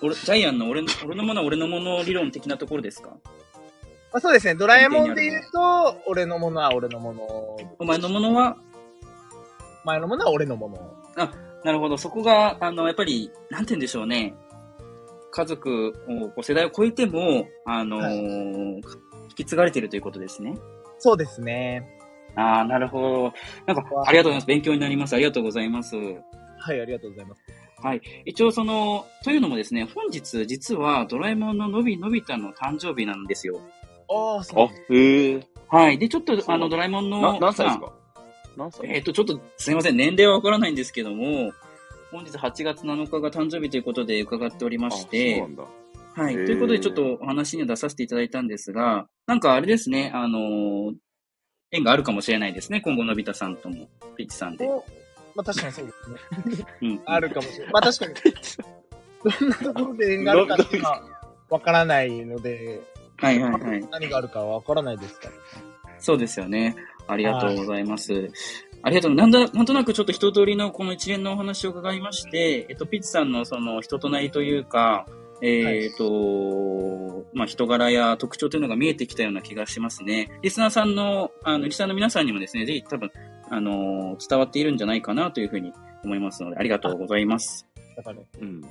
[0.00, 3.08] 俺ジャイアンの俺の俺のものは俺のもの理論的なところですか？
[3.10, 3.16] ま
[4.18, 7.22] あそうですね、ドラえもんで言うと、俺のものは俺のもの、
[7.80, 8.56] お前のものは、
[9.84, 10.78] 前のものは俺のもの。
[11.64, 14.34] なるほど、そこが、あの、やっぱり、なんて言うんでしょうね。
[15.30, 15.92] 家族
[16.36, 18.80] を、世代を超えても、あのー
[19.30, 20.54] 引き継がれているということですね。
[20.98, 21.86] そうですね。
[22.34, 23.32] ああ、なるほど。
[23.66, 24.46] なんか、ありがとうございます。
[24.46, 25.14] 勉強になります。
[25.14, 25.94] ありがとうございます。
[25.96, 27.42] はい、ありがとうございます。
[27.82, 28.00] はい。
[28.26, 33.60] 一応その、というのもですね、本日実はドラえもんののびのび太の誕生日なんですよ。
[34.10, 35.40] ああ、そうあ。、へえ。
[35.68, 35.98] はい。
[35.98, 37.92] で、ちょっと、あの、ドラえもんの、な何歳ですまあか？
[38.60, 39.96] 何歳えっ、と、ちょっと、すいません。
[39.96, 41.52] 年齢はわからないんですけども、
[42.12, 45.64] 本日8月7日が誕生日ということで伺っておりまあして、そうなんだ。
[46.22, 46.34] はい。
[46.34, 50.94] ということで、ちょっとお話には出させていただいたんですが、なんかあれですね、あのー
[51.72, 52.80] 縁があるかもしれないですね。
[52.80, 54.66] 今後のび太さんとも、ピッチさんで。
[54.66, 54.84] お
[55.36, 56.66] まあ確かにそうですね。
[56.82, 57.00] うん。
[57.04, 57.72] あるかもしれない。
[57.72, 58.14] まあ確かに。
[59.38, 61.02] どんなところで縁があるかっていうのは
[61.48, 62.80] わからないので、
[63.18, 63.88] はいはいはい。
[63.92, 65.32] 何があるかはわからないですから。
[66.00, 66.74] そうですよね。
[67.10, 68.30] ありがとうございます。
[68.82, 69.14] ありがとう。
[69.14, 75.06] なんだ、なんとなくちょっと一通りのこの一連のお話を伺いまして、えっと、ピッチさんのその人となりというか、
[75.42, 80.30] えっ、と、まあ、人柄や特徴というのが見えてきたような気がしますね。
[80.42, 83.10] リスナーさんの、あの、リスナーの皆さんにもですね、ぜひ多分、
[83.52, 85.72] あの伝わっているんじゃないかなというふうに
[86.04, 87.69] 思いますので、ありがとうございます。
[88.00, 88.62] だから、うん。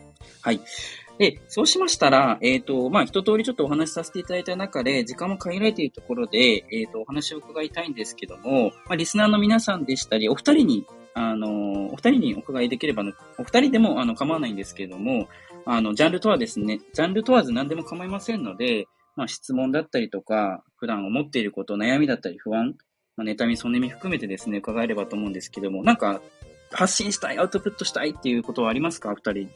[1.20, 13.04] で、そうしましたら、えっ、と、まあ、一通りちょっとお話しさせていただいた中で、時間も限られているところで、えっ、と、お話を伺いたいんですけども、まあ、リスナーの皆さんでしたり、お二人に、あの、お二人にお伺いできれば、
[13.38, 15.28] お二人でも、あの、構わないんですけれども、
[15.66, 22.76] あの、ジャンルとはですね、ジャンル問わず何でも構いませんので、まあ、質問だったりとか、普段思っていること、悩みだったり不安、
[23.18, 26.22] まあ、妬み、そねみ含めてですね、伺えればと思うんですけども、なんか、
[26.72, 29.12] 発信したい、アウトプットしたいっていうことはありますか？
[29.12, 29.50] お二人。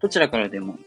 [0.00, 0.78] どちらからでも。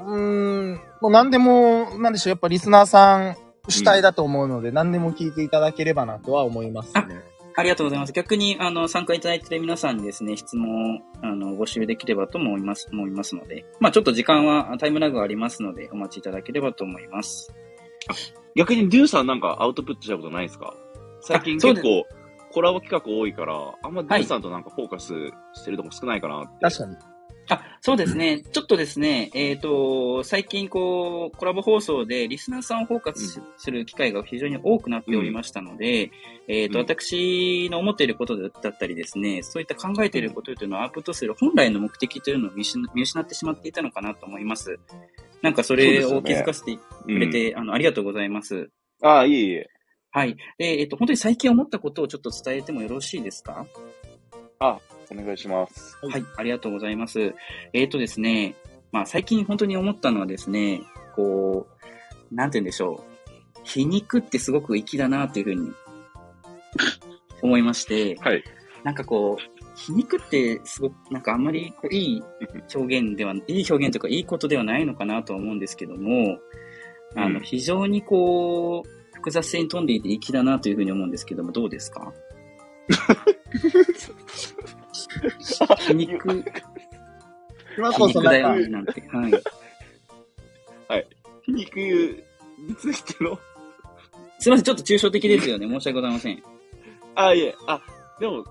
[0.00, 3.36] うーん、もう何でも、なんでしょう、やっぱリスナーさん
[3.68, 7.22] 主体だと思うので、何でも聞いていただければなとは思いますね。
[7.58, 8.12] ありがとうございます。
[8.12, 13.64] 逆に、あの、参加いただいている皆さんにですね、質問を、あの、募集できればと思います、思いますので。
[13.80, 17.54] まあちょっと時間は、タイムラグがありますので、お待ちいただければと思います。
[18.54, 20.74] 逆にデューさんなんかアウトプットしたことないですか？
[21.22, 22.04] 最近結構
[22.56, 25.12] コラボ企画多いから、あんまデューさんとなんかフォーカス
[25.52, 26.58] してるとこ少ないかなって。
[26.62, 26.96] 確かに。
[27.50, 28.40] あ、そうですね。
[28.50, 36.10] ちょっとですね、えっ、と、最近こう、コラボ放送でリスナーさんを包括しする機会が非常に多くなっておりましたので、
[36.48, 44.80] えっ、と、うん私の思っていることだったりですね、そういった考えていることというのをアウトプットする本来の目的というのを見失見失ってしまっていたのかなと思います。
[45.42, 48.70] なんかそれを気づかせてくれて、あの、ありがとうございます。
[49.02, 49.70] ああ、いえいえ。
[50.16, 50.34] はい。
[50.56, 53.66] で、えっ、と、本当に最近思ったことをちょっと伝えてもよろしいですか？
[54.58, 54.80] お
[55.14, 55.94] 願いします。
[56.06, 57.34] はい、ありがとうございます。
[57.74, 58.54] えっ、とですね、
[58.92, 60.80] まあ最近本当に思ったのはですね、
[61.16, 61.66] こ
[62.32, 63.04] う、なんて言うんでしょ
[63.58, 63.60] う。
[63.62, 65.70] 皮肉ってすごく粋だなっていうふうに
[67.42, 68.42] 思いまして、はい。
[68.84, 72.22] なんかこう、皮肉ってすごく、なんかあんまりこういい
[72.74, 76.38] 表現では、いい表現というかいいことではないのかなとは思うんですけども、
[77.16, 78.95] あの、うん非常にこう、
[79.26, 82.12] 複雑性に富んでいて粋だなというふうに思うんですけども、どうですか？
[85.88, 86.44] 皮肉、皮
[87.76, 89.42] 今こそ肉だよなんか、ね、なんて。
[90.86, 91.06] はい。
[91.42, 92.22] 皮肉に
[92.76, 93.36] ついての。
[94.38, 95.66] すいません、ちょっと抽象的ですよね。
[95.66, 96.40] 申し訳ございません。
[97.16, 97.82] あ、いえ、あ、
[98.20, 98.44] でも、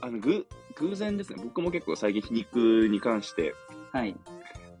[0.00, 1.42] あの、ぐ、偶然ですね。
[1.44, 3.54] 僕も結構最近皮肉に関して、
[3.92, 4.16] はい。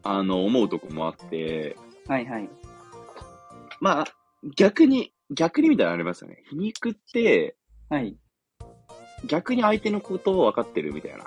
[0.02, 1.76] あの、思うとこもあって、
[2.08, 2.48] はいはい。
[3.80, 4.06] まあ、
[4.56, 6.42] 逆に、逆にみたいなのありますよね。
[6.50, 7.56] 皮肉って、
[7.88, 8.16] はい。
[9.26, 11.26] 逆に相手のことを分かってるみたいな。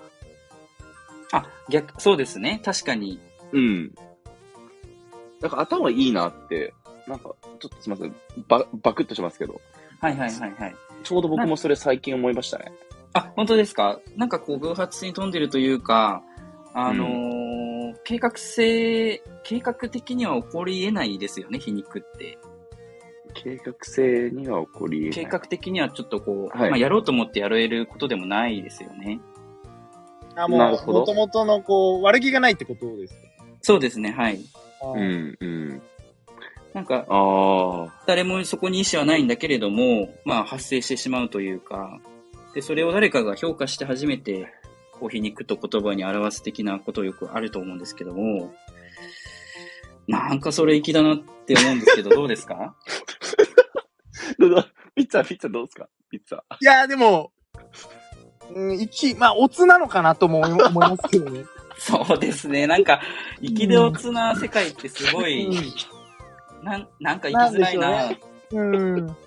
[1.31, 2.61] あ、逆、そうですね。
[2.63, 3.19] 確かに。
[3.51, 3.93] うん。
[5.41, 6.73] なんか頭いいなって、
[7.07, 8.15] なんか、ちょっとすみません。
[8.47, 9.59] ば、バクッとしますけど、
[9.99, 10.75] はいはいはいはい。
[11.03, 12.71] ちょうど僕もそれ最近思いましたね。
[13.13, 13.99] あ、本当ですか？
[14.15, 16.23] なんかこう、偶発に富んでるというか、
[16.73, 17.59] あのー
[18.05, 22.37] 計画性、計画的には起こり得ないですよね、皮肉って。
[23.41, 25.25] 計画性には起こり得ない。
[25.25, 29.19] 計画的にはちょっとこう、はいまあ、やろうと思ってやれることでもないですよね。
[30.35, 33.19] あ、もう、もともとのこう、悪気がないってことですか？
[33.61, 34.39] そうですね、はい。
[34.95, 35.81] うん、うん。
[36.73, 38.03] なんか、ああ。
[38.05, 41.99] 誰もそこに意思はないんだけれども、まあ発生してしまうというか、
[42.53, 44.47] で、それを誰かが評価して初めて、
[44.99, 48.53] こう皮肉と言葉に表す的なことよくあると思うんですけども、
[50.07, 52.75] なんかそれ粋だなって思うんですけど、どうですか？
[54.95, 55.87] ピッツァ、ピッツァどうですか？
[56.09, 56.39] ピッツァ。
[56.61, 57.31] いや、でも、
[58.53, 61.45] うん、一、まあ、オツなのかなとも 思いますけどね。
[61.77, 62.67] そうですね。
[62.67, 62.99] なんか、
[63.41, 65.49] 粋でおつな世界ってすごい、
[66.63, 67.89] なん、なんか生きづらいな。
[67.91, 68.19] なんで
[68.51, 68.61] う
[69.03, 69.17] ん。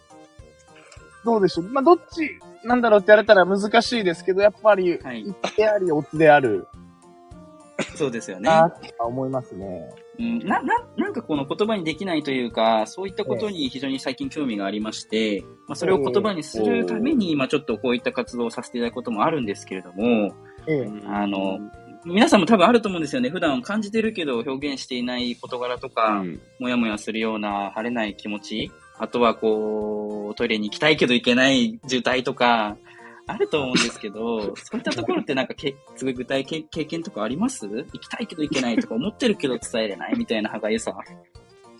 [1.24, 1.68] どうでしょう。
[1.68, 6.66] まあ、どっちなんだろうって言われたら難しいですけど、やっぱり、はい一であり、オツである
[7.96, 8.50] そうですよね。
[8.50, 9.88] なって思いますね。
[10.22, 20.32] うん、な、な、なんかこの言葉にできないというか、そういったことに非常に最近興味がありまして、まあ、それを言葉にするために、今ちょっとこういった活動をさせていただくこともあるんですけれども、
[20.68, 20.90] ええ。
[21.06, 21.58] あの、
[22.04, 23.30] 皆さんも多分あると思うんですよね。
[23.30, 26.40] 普段感じてるけど表現していない事柄とか、うん。
[26.60, 32.76] もやもやするような晴れない気持ち、あとはこう、トイレに行きたいけど行けない渋滞とか、
[33.32, 37.66] あると思うんですけど、 そういったところってなんかけ、すごい具体経経験とかあります？
[37.66, 40.94] 行きたいけど行けないとか、思ってるけど伝えれないみたいな歯がゆさ。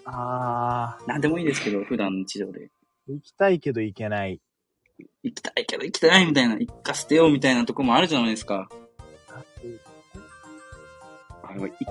[0.05, 2.71] あなんでもいいですけど、普段の日常で。
[3.09, 4.41] ー、行きたいけど行けない。
[5.23, 8.69] 行きたいけど行きたいみたいな、行かせてよみたいなとこもあるじゃないですか。
[11.43, 11.85] あでも行き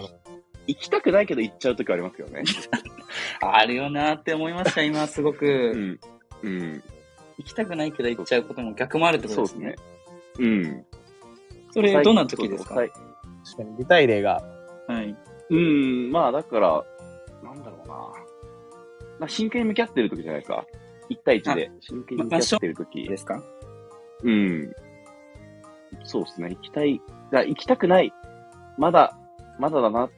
[0.68, 2.44] 行きたくないけど行っちゃうときありますよね。
[3.42, 5.46] あるよなって思いました、今すごく。
[5.46, 6.00] うん。
[6.44, 6.84] うん。
[7.42, 9.76] 行きたくないけど行っちゃうことも逆もあるってことですね。
[10.36, 10.48] そうですね。
[10.48, 10.86] うん。
[11.72, 12.76] それ、どんな時ですか？
[12.76, 12.92] はい
[13.44, 14.44] 確かに具体例が。
[14.88, 15.16] はい。
[15.50, 16.86] うん、まあだから、
[17.44, 17.94] なんだろうな。
[19.20, 20.66] まあ、真剣に向き合ってる時じゃないですか。
[21.10, 23.08] 一対一で真剣に向き合ってる時。
[23.08, 23.42] ですか？
[24.24, 24.72] うん。
[26.04, 26.50] そうですね。
[26.50, 27.02] 行きたい。
[27.32, 28.14] だ行きたくない。
[28.78, 29.18] まだ、
[29.60, 30.10] まだだな。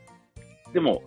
[0.74, 1.02] でも、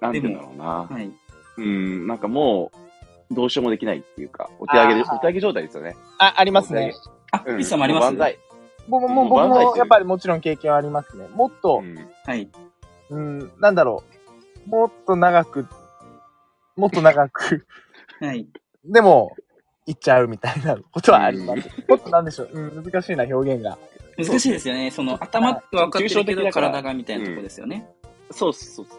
[0.00, 0.64] なんて言うんだろうな。
[0.64, 1.10] はい。
[1.58, 2.76] うん、なんかもう、
[3.34, 5.96] どうしようもできないっていうか、お手上げお手上げ状態ですよね。
[6.18, 6.94] あ、ありますね。
[7.32, 7.56] あ、うん。
[7.58, 8.04] ピッチさんもあります？
[8.04, 8.38] 万歳。
[8.88, 11.26] 僕も、うん僕もやっぱりもちろん経験はありますね。
[11.34, 11.96] もっと、うん。
[12.24, 12.48] はい。
[13.10, 14.02] うん、なんだろ
[14.66, 14.68] う。
[14.68, 15.66] もっと長く、
[16.76, 17.66] もっと長く、
[18.20, 18.46] はい。
[18.84, 19.36] でも、
[19.86, 21.68] 行っちゃうみたいなことはあります。
[21.88, 22.50] もっとなんでしょう。
[22.52, 23.76] うん、難しいな、表現が。
[24.16, 24.90] 難しいですよね。
[24.90, 27.86] その、頭は分かってるけ抽象的ど、体がみたいなとこですよね。
[28.30, 28.98] そうっす、そうっす。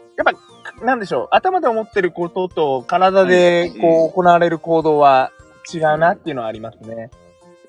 [0.81, 1.27] なんでしょう。
[1.31, 5.31] 頭で思ってることと、体で、こう、行われる行動は
[5.73, 7.09] 違うなっていうのはありますね。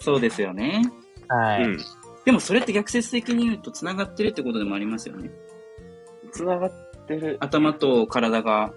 [0.00, 0.82] そうですよね。
[1.28, 1.64] はい。
[1.64, 1.78] うん。
[2.24, 5.30] でもそれって逆説的に言うと繋がってるってことでもありますよね。
[6.32, 6.72] 繋がっ
[7.06, 7.36] てる。
[7.40, 8.72] 頭と体が、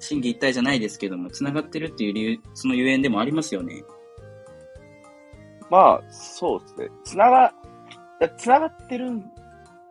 [0.00, 3.84] 心技一体じゃないですけども、繋がってるっていう理由、そのゆえんでもありますよね。
[5.70, 6.88] まあ、そうですね。
[7.04, 7.52] つなが、い
[8.24, 9.24] やつながってるん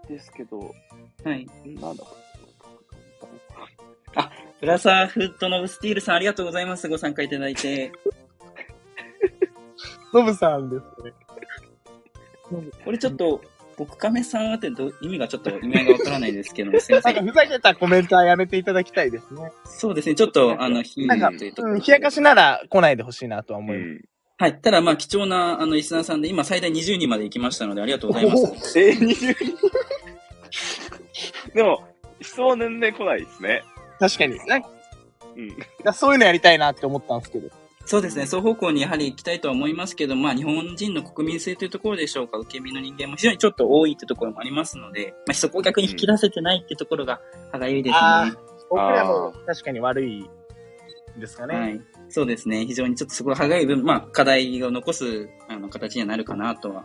[0.07, 0.59] ですけど、
[1.23, 1.47] はい。
[1.65, 2.17] なんだろ
[4.59, 6.87] プラサーフットノブスティールさんありがとうございます。
[6.87, 7.91] ご参加いただいて。
[10.13, 11.13] ノブさんですね。
[12.83, 13.41] これちょっと、
[13.77, 17.15] 僕亀さんってど意味がちょっと意味がわからないですけども、 すいません。
[17.15, 19.51] なんかふざけたコメントはやめていただきたいですね。
[19.65, 20.15] そうですね。
[20.15, 23.61] ちょっと、あの、ヒなんか、うん、冷やかしなら来ないでほしいなとはう。
[23.61, 23.89] 思います。
[23.89, 24.01] ん。
[24.39, 24.59] はい。
[24.59, 28.79] ただ、まあ、貴重な、あの、リスナーさんで、今、最大20人まで行きましたので、ありがとうございます。
[28.79, 29.35] えー、20
[31.53, 31.83] でも、
[32.21, 33.63] 質問全然来ないですね。
[33.99, 34.37] 確かに。
[34.45, 34.69] なんか
[35.35, 35.93] うん。
[35.93, 37.49] そういうのやりたいなって思ったんですけど。
[37.85, 38.25] そうですね。
[38.25, 42.37] 双方向にやはり行きたいとは思いますけど、まあ、日本人の国民性というところでしょうか。
[42.37, 47.99] 受け身の人間も非常にちょっと多いってところもありますので、まあ、そこを逆に引き出せてないってところが、歯がゆいですね。
[48.01, 48.35] あ
[48.69, 50.29] 僕らも確かに悪い
[51.17, 51.55] ですかね。
[51.55, 51.81] はい。
[52.09, 52.65] そうですね。
[52.65, 56.83] 非常にちょっとそこが歯がゆい分、まあ、課題を残す、あの、形にはなるかなとは、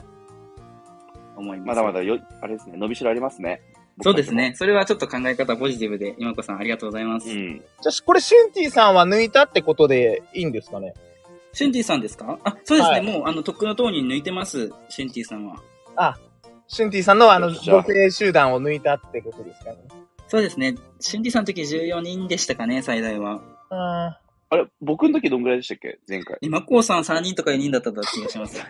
[1.37, 1.69] 思います。
[1.69, 3.63] まだまだよ、あれですね、伸びしろありますね。
[4.03, 4.55] そうですね。
[4.57, 7.29] それはちょっと考え方ポジティブで、今子さんありがとうございます。
[7.31, 7.59] うん。
[7.81, 10.95] じゃあ、これ、シュンティさんは抜いたってことでいいんですかね？
[11.53, 12.39] シュンティさんですか？
[12.45, 12.95] あ、そうですね。
[12.95, 14.73] はいもう、あの、とっくの塔に抜いてます。
[14.89, 15.57] シュンティさんは。
[15.97, 16.19] あ、
[16.69, 19.77] シュンティさんのあの、女性集団を抜いたってことですかね？
[20.29, 20.77] そうですね。
[21.01, 23.41] シュンティさんの時14人でしたかね、最大は。
[23.69, 24.21] ああ
[24.57, 25.99] れ、僕の時どんぐらいでしたっけ？
[26.09, 26.39] 前回。
[26.41, 28.63] 今、こうさん3人とか4人だった気がします。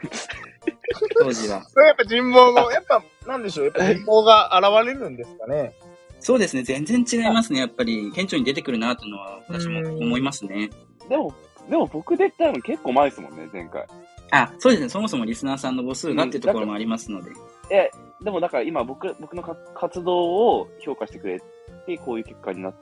[1.19, 1.65] 当時は。
[1.71, 5.73] それやっぱ人望の、やっぱ、なんでしょう、やっぱ人望が現れるんですかね？
[6.21, 6.63] そうですね。
[6.63, 7.59] 全然違いますね。
[7.61, 10.71] やっぱり、顕著に出てくるなっていうのは、私も思いますね。
[11.09, 11.35] でも、
[11.69, 13.87] でも僕で言ったの結構前ですもんね、前回。
[14.31, 14.89] あ、そうですね。
[14.89, 17.33] そもそもリスナーさんの母数がっていうところもありますので。
[17.71, 17.91] え、
[18.23, 21.41] でもだから今僕、僕のか活動を評価してくれ
[21.87, 22.75] て、こういう結果になっ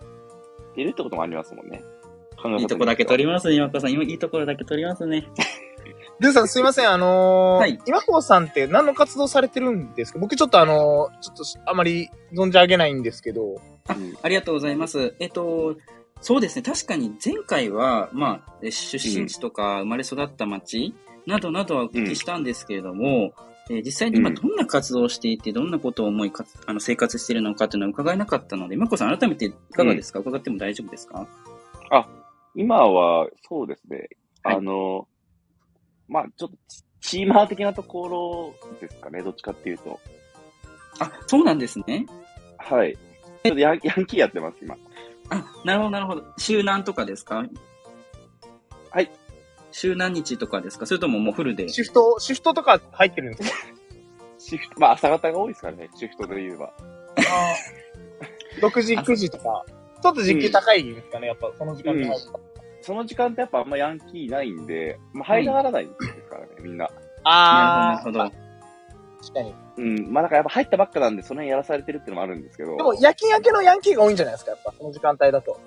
[0.74, 1.82] ているってこともありますもんね。
[2.58, 3.92] いいとこだけ取りますね、今子さん。
[3.92, 5.26] 今いいところだけ取りますね。
[6.20, 10.18] ルーさんすいません、あのー、はい今こさんって何の活動されてるんですか？
[10.18, 13.54] 僕ちょっとあのー、ちょっとあまり存じ上げないんですけど。
[13.88, 15.14] うんありがとうございます。
[15.18, 15.76] えっと、
[16.20, 16.62] そうですね。
[16.62, 20.94] 確かに前回は、まあ、え出身地とか生まれ育った町
[21.26, 23.32] などなどはお聞きしたんですけれども、
[23.70, 31.26] えー実際に今うんどんな活動をしていて、どんなことを思いかつあの生活しているのかというのは伺えなかったので、まこさん改めていかがですか、伺っても大丈夫ですか？
[32.54, 34.08] 今は、そうですね。
[34.42, 35.06] はいあの、
[36.08, 36.82] まあちょっとチ、
[37.18, 40.00] チーマー的なところですかね、どっちかっていうと。
[40.98, 42.06] あ、そうなんですね。
[42.58, 42.96] はい。
[43.44, 44.76] ちょっとヤンヤンキーやってます、今。
[45.30, 46.24] あ、なるほど、なるほど。
[46.38, 47.44] 週何とかですか？
[48.90, 49.10] はい。
[49.72, 50.86] 週何日とかですか？
[50.86, 51.68] それとももうフルで？
[51.68, 53.56] シフト、シフトとか入ってるんですか？
[54.38, 56.72] シフト、まあ朝方が多いですからね、シフトで言えば。
[58.60, 59.64] 6時、9時とか。
[60.02, 62.40] ちょっと時給高いですかね、やっぱ、その時間で入ると
[62.82, 66.90] その時間ってやっぱあんまヤンキーいないんで、まあ入らないですからね、みんな。
[67.24, 68.32] あー、なるほど。
[69.20, 69.54] 確かに。
[69.76, 72.76] うん、まあだからやっぱ入ったばっかなんで、その辺やらされてるっていうのもあるんですけど。
[72.76, 75.60] でも、夜勤明けのヤンキーが多いんじゃないですか、やっぱ、この時間帯だと。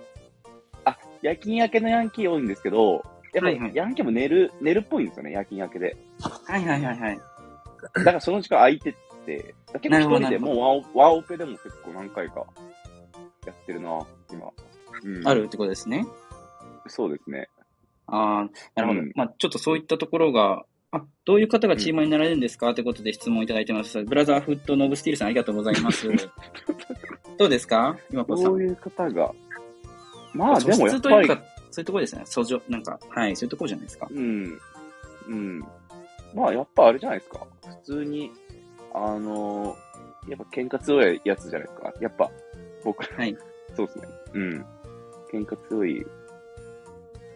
[0.86, 3.04] あ、夜勤明けのヤンキー多いんですけど、
[3.34, 5.96] やっぱはいはいヤンキーも寝る、寝るっぽいんですよね、夜勤明けで。
[6.46, 7.20] はいはいはいはい。
[7.96, 8.94] だからその時間空いてっ
[9.26, 12.46] て、結構一人でもうワンオワンオペでも結構何回か
[13.46, 14.52] やってるな、今。
[15.04, 16.06] うん、あるってことですね。
[16.88, 17.50] そうですね。
[18.08, 19.00] ああ、なるほど。
[19.00, 24.04] うんまあちょっとそういったところが、あ、どういう方がチーマーになられるんですか、ということで質問いただいてます。
[24.04, 26.08] ブラザーフットノブスティールさんありがとうございます。
[27.38, 27.98] どうですか？
[28.12, 28.46] 今こさん。
[28.46, 29.34] そういう方が。
[30.34, 31.28] まあ素でもやっぱり
[31.72, 32.22] そういうところですね。
[32.26, 34.08] 素性、なんか、はい、そういうところじゃないですか。
[34.12, 34.60] うん。
[35.28, 35.60] うん。
[36.36, 37.48] まあやっぱあれじゃないですか。
[37.66, 38.32] 普通に、
[38.94, 39.76] あの
[40.28, 41.94] やっぱ喧嘩強いやつじゃないですか。
[42.00, 42.30] やっぱ、
[42.84, 43.36] 僕、はい。
[43.76, 44.08] そうですね。
[44.34, 44.66] うん。
[45.32, 46.06] 喧嘩強い、やっ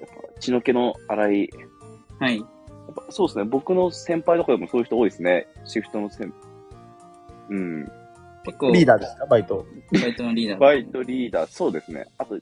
[0.09, 1.49] ぱ血の気の荒い、
[2.19, 2.37] はい。
[2.37, 2.45] やっ
[2.95, 3.45] ぱそうですね。
[3.45, 5.47] 僕の先輩とかでもそういう人多いですね。
[5.65, 6.31] シフトの先
[7.49, 7.91] うん。
[8.45, 9.65] 結構、リーダーですか、バイト。
[9.91, 10.59] バイトのリーダー。
[10.59, 12.05] バイトリーダー、そうですね。
[12.17, 12.39] あと、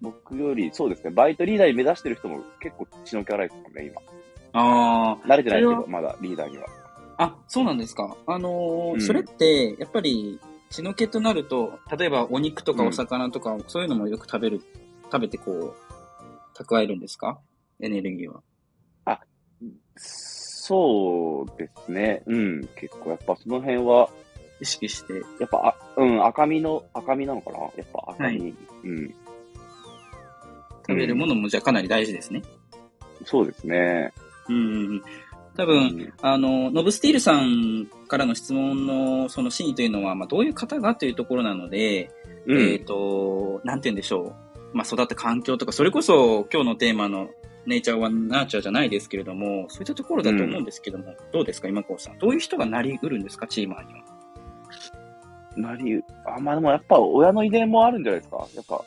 [0.00, 1.10] 僕より、そうですね。
[1.10, 4.02] バイトリーダーに目指してる人も結構血の気荒いですもんね、今。
[4.52, 6.66] ああ、慣れてないけど、まだリーダーには。
[7.18, 8.14] あ、そうなんですか。
[8.26, 10.38] あのーうんそれって、やっぱり、
[10.70, 14.60] 血の気となると、例えばお肉とかお魚とか、そういうのもよく食べる、
[15.04, 15.74] 食べてこう、
[16.56, 17.38] 蓄えるんですか？
[17.80, 18.42] エネルギーは。
[19.94, 22.24] そうですね。
[22.26, 22.68] うん。
[22.74, 24.10] 結構やっぱその辺は、
[24.60, 25.12] 意識して。
[25.38, 27.58] やっぱ、あうん、赤身の、赤身なのかな？
[27.58, 28.50] やっぱ赤身。
[28.50, 29.14] はうん。
[30.88, 32.42] 食べるものもじゃあかなり大事ですね。
[33.24, 34.12] そうですね。
[34.48, 35.02] うんうんうん。
[35.56, 42.10] 多う分、んあの、ノブスティールさんからの質問のその真意というのは、まあ、どういう方がというところなので、
[42.46, 42.58] うん。
[42.72, 44.34] えっ、と、なんて言うんでしょ
[44.72, 44.76] う。
[44.76, 47.28] まあ、育った環境とか、それこそ今日のテーマの
[47.66, 52.18] ネイチャーはナーチャーじゃないですけれども、そういったところだと思うんですけども、どうですか、今こうさん。
[52.18, 54.00] どういう人がなりうるんですか、チーマーには。
[55.56, 58.46] なり、あ、まあでもやっぱ親の遺伝もあるんじゃないですか。
[58.54, 58.84] やっぱ、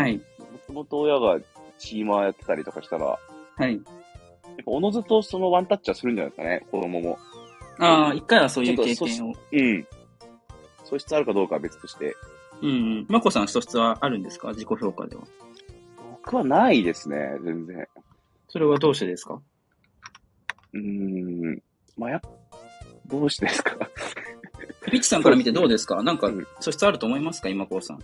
[0.00, 0.16] はい。
[0.16, 0.22] も
[0.66, 1.40] ともと親が
[1.78, 3.18] チーマーやってたりとかしたら、やっ
[3.56, 3.78] はい。
[3.78, 3.90] ぱ
[4.66, 7.18] おのずとそのワンタッチはするんじゃないですかね、子供も。
[7.84, 9.34] ああ、一回はそういう経験を。
[9.52, 9.86] うん。
[10.84, 12.16] 素質あるかどうかは別として。
[12.62, 13.06] うんうん。
[13.08, 14.48] まこさん、素質はあるんですか？
[14.48, 15.22] 自己評価では。
[16.24, 17.86] 僕はないですね、全然。
[18.48, 19.40] それはどうしてですか？
[20.72, 21.62] うーん。
[21.96, 22.20] まあ、やっ
[23.06, 23.76] どうしてですか？
[24.86, 26.02] ピッチさんから見てどうですか？
[26.02, 27.48] なんかうん、素質あると思いますか？
[27.48, 27.98] 今こうさん。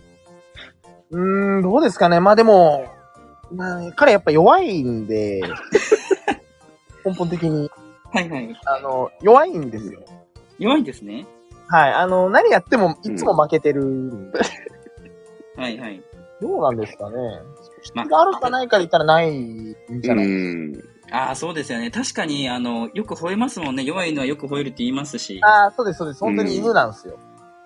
[1.11, 2.19] うーん、どうですかね。
[2.19, 2.85] まあでも、
[3.51, 5.41] まあ、彼やっぱ弱いんで、
[7.05, 7.69] 根本的に、
[8.11, 8.59] はいはい。
[8.65, 10.01] あの、弱いんですよ。
[10.57, 11.25] 弱いんですね。
[11.67, 11.93] はい。
[11.93, 14.39] あの、何やっても、いつも負けてるんで、
[15.55, 16.01] はいはい。
[16.41, 17.17] どうなんですかね。
[17.93, 20.73] まあがあるかないかで言ったらないんじゃない、ん。
[21.11, 21.91] ああ、そうですよね。
[21.91, 23.83] 確かに、あの、よく吠えますもんね。
[23.83, 25.39] 弱いのはよく吠えるって言いますし。
[25.43, 26.21] ああ、そうです、そうです。
[26.21, 27.17] 本当に犬なんですよ。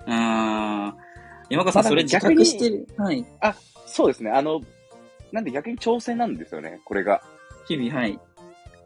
[0.08, 1.04] ああ。
[1.50, 2.88] 山川さん、まあそれ自覚してる？
[2.98, 3.26] はい。
[3.86, 4.32] そうですね。
[4.32, 4.62] あの、
[5.32, 7.22] なんで逆に挑戦なんですよね、これが。
[7.68, 8.20] 日々、はい。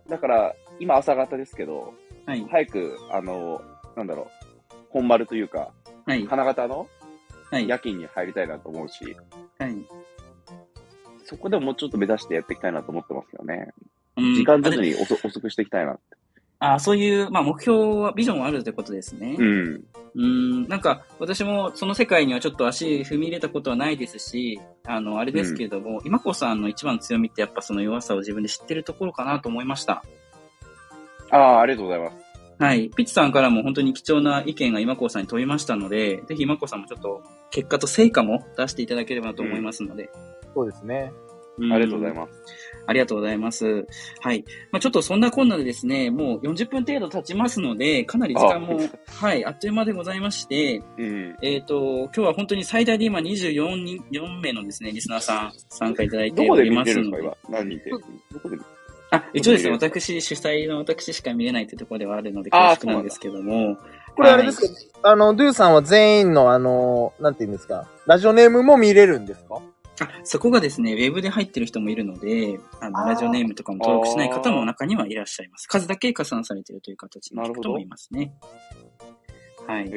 [0.09, 1.93] だから、今朝方ですけど、
[2.25, 2.45] はい。
[2.49, 3.61] 早く、あの、
[3.95, 4.23] なんだろ
[4.71, 5.71] う、本丸というか、
[6.05, 6.25] はい。
[6.25, 6.87] 花形の
[7.49, 7.67] はい。
[7.67, 9.15] 夜勤に入りたいなと思うし、
[9.57, 9.75] はい。
[11.23, 13.73] そこでももうちょっと目指してやっていきたいなと思ってますよね。
[14.17, 16.01] うん時間徐あで々に遅遅くしていきたいなって。
[16.59, 19.35] あー、そういう、まあ、目標は、ビジョンはあるってことですね。
[19.37, 19.83] うん。
[20.15, 30.03] うん、なんか、私もその世界にはちょっと足踏み入れたことはないですし、あの、あれですけれども、今子さんの一番の強みってやっぱその弱さを自分で知ってるところかなと思いました。
[31.31, 32.17] ああ、ありがとうございます。
[32.59, 32.89] はい。
[32.89, 37.21] ピッチさんからも本当に貴重な意見が今子さんに飛びましたので、ぜひ今子さんもちょっと
[37.51, 40.09] 結果と成果も出していただければと思いますので。
[40.55, 41.11] そうですね。
[41.13, 41.27] うん
[41.59, 42.31] ありがとうございます。
[42.85, 43.87] ありがとうございます。
[44.21, 44.45] はい。
[44.71, 51.35] まあ、ちょっとそんなこんなでですね、もう40分程度経ちますので、かなり時間も、はい、あっという間でございまして、うん。
[51.41, 57.37] えっ、と、今日は本当に最大で今24人、4名のですね、リスナーさん参加いただいておどこでりますの見てるんですか。
[57.49, 57.89] 何人で。
[57.89, 58.57] どこで
[59.11, 63.77] あ、一応ですね、私、主催の私しか見れないというところではあるので、恐縮なんですけども。
[64.15, 64.61] これあれです
[65.01, 69.61] か、あの、ドゥさんは全員のあの、なんて言うんですか、ラジオネームも見れるんですか？
[69.99, 75.67] あ、そこがですね、ウェブで入ってる人もいるので、あの、ラジオネームとかも登録しない方も中にはいらっしゃいます。
[75.67, 78.33] 数だけ加算されているという形の人もいますね。
[79.67, 79.91] はい。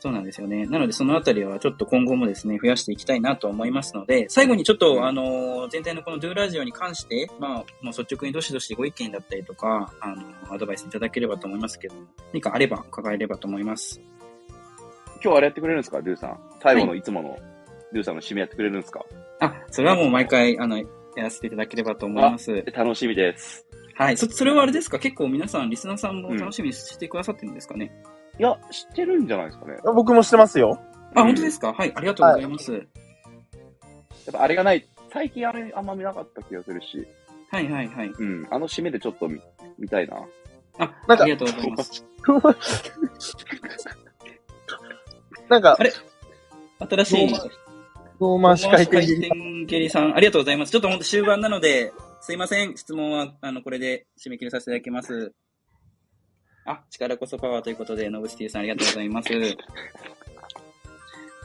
[0.00, 0.66] そうなんですよね。
[0.66, 12.02] なので、そのあたりはちょっと今後もですね、増やしていきたいなと思いますので、最後にちょっと、うんあの、全体のこの Do ラジオに関して、まあ、もう率直にどしどしご意見だったりとか、あの、アドバイスいただければと思いますけども、
[12.32, 14.00] 何かあれば伺えればと思います。
[15.22, 16.40] 今日あれやってくれるんですか、ドゥさん？
[16.60, 17.38] 最後のいつもの、
[17.92, 19.04] ドゥさんの締めやってくれるんですか？
[19.38, 20.84] あ、それはもう毎回、あの、や
[21.16, 22.64] らせていただければと思います。
[22.74, 23.64] 楽しみです。
[23.94, 24.16] はい。
[24.16, 24.98] そ、それはあれですか？
[24.98, 27.92] 結構皆さん、リスナーさんも楽しみにしてくださってるんですかね、
[28.38, 29.78] いや、知ってるんじゃないですかね。
[29.84, 30.80] や僕もしてますよ。
[31.14, 31.72] あ、本当ですか？
[31.72, 32.72] はい、ありがとうございます。
[32.72, 37.06] っぱあれがない、最近あれあんま見なかった気がするし、
[37.50, 38.08] はい、はい、はい。
[38.08, 39.40] うん、あの締めでちょっと見
[39.78, 40.16] 見たいな。
[40.78, 42.04] あ、なんかありがとうございます。
[45.48, 45.92] なんかあ、れ？
[46.78, 47.34] 新しい、
[48.18, 50.72] 遠回し回転回切り転蹴りさん、ありがとうございます。
[50.72, 52.76] ちょっと本当終盤なので、すいません。
[52.76, 55.32] 質問は、あの、これで締め切りさせていただきます。
[56.64, 59.28] あ、力こそパワーということで、ノブシティさんありがとうございます。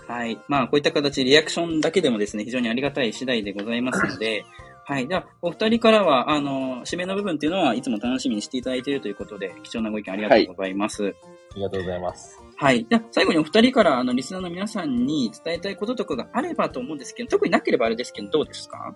[0.07, 0.39] はい。
[0.47, 4.45] まあ、こういった形でリアクションだけでもですね、非常にありがたい次第でございますので、
[4.85, 5.07] はい。
[5.07, 11.13] では、お二人からは、あの、締めの部分っていうのはいつも楽しみにしていただいているということで、貴重なご意見ありがとうございます。
[11.51, 12.39] ありがとうございます。
[12.55, 12.87] はい。
[12.89, 18.95] じゃあ最後にお二人から、あの、リスナーの皆さんに伝えたいこととかがあればと思うんですけど、特になければあれですけど、どうですか？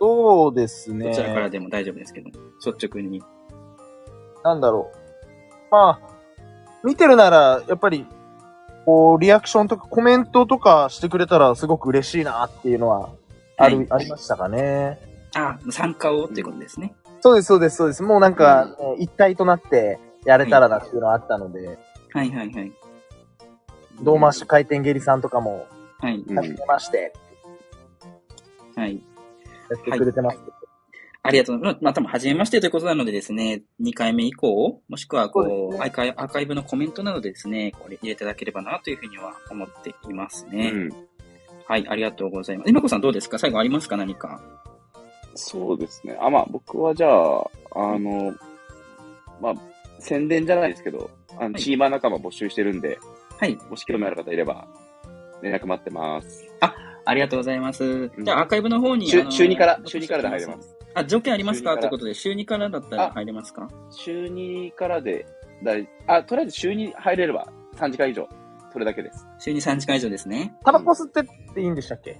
[0.00, 1.10] そうですね。
[1.10, 2.30] どちらからでも大丈夫ですけど、
[2.64, 3.22] 率直に。
[4.46, 4.96] なんだろう。
[5.70, 6.08] まあ、
[6.84, 8.06] 見てるなら、やっぱり、
[8.84, 13.10] こう、リアクションとかコメントとかしてくれたらすごく嬉しいなっていうのは、
[13.56, 15.00] ある、はいありましたかね。
[15.34, 16.94] あ、参加をっていうことですね。
[17.20, 18.02] そうです、そうです、そうです。
[18.04, 21.78] もうなんか、ね一体となってやれたらなっていうのはあったので、
[22.12, 22.72] はいはいはい。
[24.02, 25.66] 胴回し回転蹴りさんとかも、
[25.98, 26.22] はい。
[26.24, 27.12] うんはじめまして、
[28.76, 29.02] はい。
[29.70, 30.38] やってくれてます。
[31.26, 31.84] ありがとうございます。
[31.84, 40.70] まあ、多分、初めましてということなのでですね、2回目以降、もしくは、こう、そうねアーカイブのコメントなどでですね、これ入れていただければなというふうには思っていますね。
[40.72, 40.90] うん。
[41.66, 42.70] はい、ありがとうございます。
[42.70, 43.38] 今子さんどうですか？
[43.38, 43.96] 最後ありますか？
[43.96, 44.40] 何か？
[45.34, 46.16] そうですね。
[46.20, 47.42] あ、まあ、僕はじゃあ、
[47.74, 48.34] あの、
[49.40, 49.54] まあ、
[49.98, 52.98] 宣伝じゃないですけど、あの、はいチーマー仲間募集してるんで、
[53.38, 53.58] はい。
[53.68, 54.66] もし興味ある方いれば、
[55.42, 56.44] 連絡待ってます。
[57.08, 57.84] ありがとうございます。
[57.84, 59.08] んじゃあ、アーカイブの方に。
[59.08, 60.75] 週2から、週2からで入れます。。
[60.96, 61.76] あ、条件ありますか？
[61.78, 63.68] ということで、週2からだったらあ入れますか？
[63.90, 65.26] 週2からで、
[65.62, 68.28] だいあ、とりあえず週2入れれば3時間以上。
[68.72, 69.26] それだけです。
[69.38, 70.54] 週2 3時間以上ですね。
[70.64, 72.18] タバコ吸ってっていいんでしたっけ？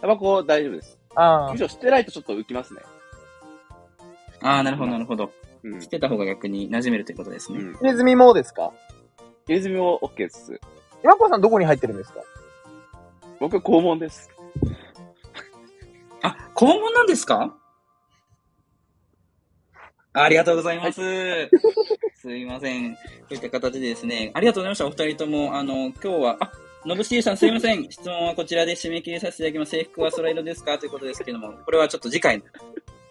[0.00, 0.98] タバコ大丈夫です。
[1.14, 2.80] あむしろ吸ってないとちょっと浮きますね。
[4.42, 5.32] ああ、なるほど、なるほど。
[5.62, 5.88] うん知っ。
[5.88, 7.58] てた方が逆に馴染めるということですね。
[7.58, 7.74] うん。
[7.74, 7.78] あ。
[7.80, 8.72] 入れ墨もですか？
[9.46, 10.60] 入れ墨も OK です。
[11.04, 12.20] 今子さんどこに入ってるんですか？
[13.40, 14.30] 僕、肛門です。
[16.22, 17.56] あ、肛門なんですか？
[20.12, 21.00] ありがとうございます。
[22.16, 22.94] すいません。
[22.94, 22.98] こ
[23.30, 24.86] ういった形でですね、ありがとうございました。
[24.86, 26.52] お二人とも、あの、今日は、あ、
[26.84, 27.84] のぶしーさんすいません。
[27.90, 29.70] 質問はこちらで締め切りさせていただきます。
[29.70, 30.78] 制服は空色ですか？
[30.78, 32.44] ということですけども、これはちょっと次回の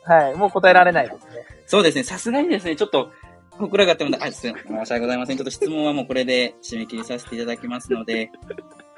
[0.03, 0.35] はい。
[0.35, 1.45] もう答えられないですね。
[1.67, 3.11] そうですね、さすがにですね、ちょっと、
[3.59, 5.37] 僕らがやってもあ、すいません申し訳ございません。
[5.37, 8.31] ちょっと質問はもうこれで締め切りさせていただきますので、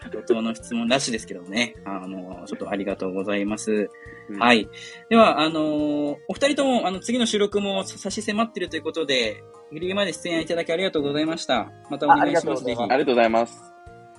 [0.10, 3.90] 怒涛の質問なしですけどもね、あの、ちょっとありがとうございます。
[4.30, 4.68] うんはい。
[5.10, 11.72] では、あのーお二人とも、あの、次の収録も差し迫っているということで、ギリギリまで出演いただきありがとうございました。
[11.90, 12.82] またお願いします、ぜひ。
[12.82, 13.62] あありがとうございます。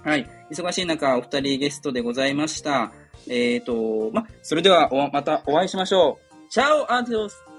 [0.04, 0.28] はい。
[0.50, 2.92] 忙しい中、お二人ゲストでございました。
[3.28, 6.50] えっ、と、ま、それではお、またお会いしましょう。
[6.50, 7.51] チャオアディオス